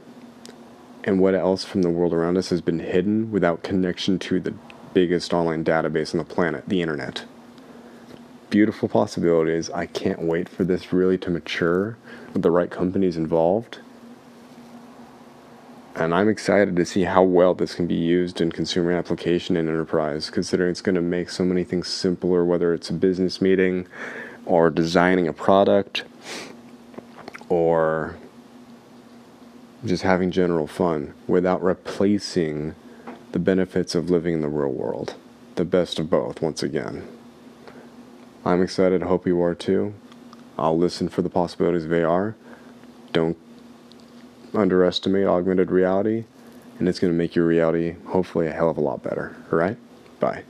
and 1.03 1.19
what 1.19 1.35
else 1.35 1.65
from 1.65 1.81
the 1.81 1.89
world 1.89 2.13
around 2.13 2.37
us 2.37 2.49
has 2.49 2.61
been 2.61 2.79
hidden 2.79 3.29
without 3.29 3.61
connection 3.61 4.17
to 4.19 4.39
the 4.39 4.53
biggest 4.93 5.33
online 5.33 5.65
database 5.65 6.13
on 6.13 6.19
the 6.19 6.23
planet, 6.23 6.63
the 6.65 6.81
internet. 6.81 7.25
Beautiful 8.49 8.87
possibilities. 8.87 9.69
I 9.69 9.85
can't 9.85 10.21
wait 10.21 10.47
for 10.47 10.63
this 10.63 10.93
really 10.93 11.17
to 11.17 11.29
mature 11.29 11.97
with 12.31 12.41
the 12.41 12.51
right 12.51 12.71
companies 12.71 13.17
involved. 13.17 13.79
And 15.99 16.13
I'm 16.13 16.29
excited 16.29 16.75
to 16.75 16.85
see 16.85 17.05
how 17.05 17.23
well 17.23 17.55
this 17.55 17.73
can 17.73 17.87
be 17.87 17.95
used 17.95 18.39
in 18.39 18.51
consumer 18.51 18.91
application 18.91 19.57
and 19.57 19.67
enterprise, 19.67 20.29
considering 20.29 20.69
it's 20.69 20.81
going 20.81 20.93
to 20.93 21.01
make 21.01 21.31
so 21.31 21.43
many 21.43 21.63
things 21.63 21.87
simpler, 21.87 22.45
whether 22.45 22.71
it's 22.71 22.91
a 22.91 22.93
business 22.93 23.41
meeting 23.41 23.87
or 24.45 24.69
designing 24.69 25.27
a 25.27 25.33
product 25.33 26.03
or 27.49 28.15
just 29.83 30.03
having 30.03 30.29
general 30.29 30.67
fun 30.67 31.15
without 31.25 31.63
replacing 31.63 32.75
the 33.31 33.39
benefits 33.39 33.95
of 33.95 34.11
living 34.11 34.35
in 34.35 34.41
the 34.41 34.49
real 34.49 34.71
world. 34.71 35.15
The 35.55 35.65
best 35.65 35.97
of 35.97 36.11
both, 36.11 36.43
once 36.43 36.61
again. 36.61 37.07
I'm 38.45 38.61
excited. 38.61 39.01
I 39.01 39.07
hope 39.07 39.25
you 39.25 39.41
are 39.41 39.55
too. 39.55 39.95
I'll 40.59 40.77
listen 40.77 41.09
for 41.09 41.23
the 41.23 41.29
possibilities 41.29 41.85
of 41.85 41.91
AR. 41.91 42.35
Don't 43.13 43.37
underestimate 44.57 45.27
augmented 45.27 45.71
reality, 45.71 46.25
and 46.79 46.89
it's 46.89 46.99
going 46.99 47.13
to 47.13 47.17
make 47.17 47.35
your 47.35 47.45
reality 47.45 47.95
hopefully 48.07 48.47
a 48.47 48.51
hell 48.51 48.69
of 48.69 48.77
a 48.77 48.81
lot 48.81 49.03
better. 49.03 49.35
All 49.51 49.57
right? 49.57 49.77
Bye. 50.19 50.43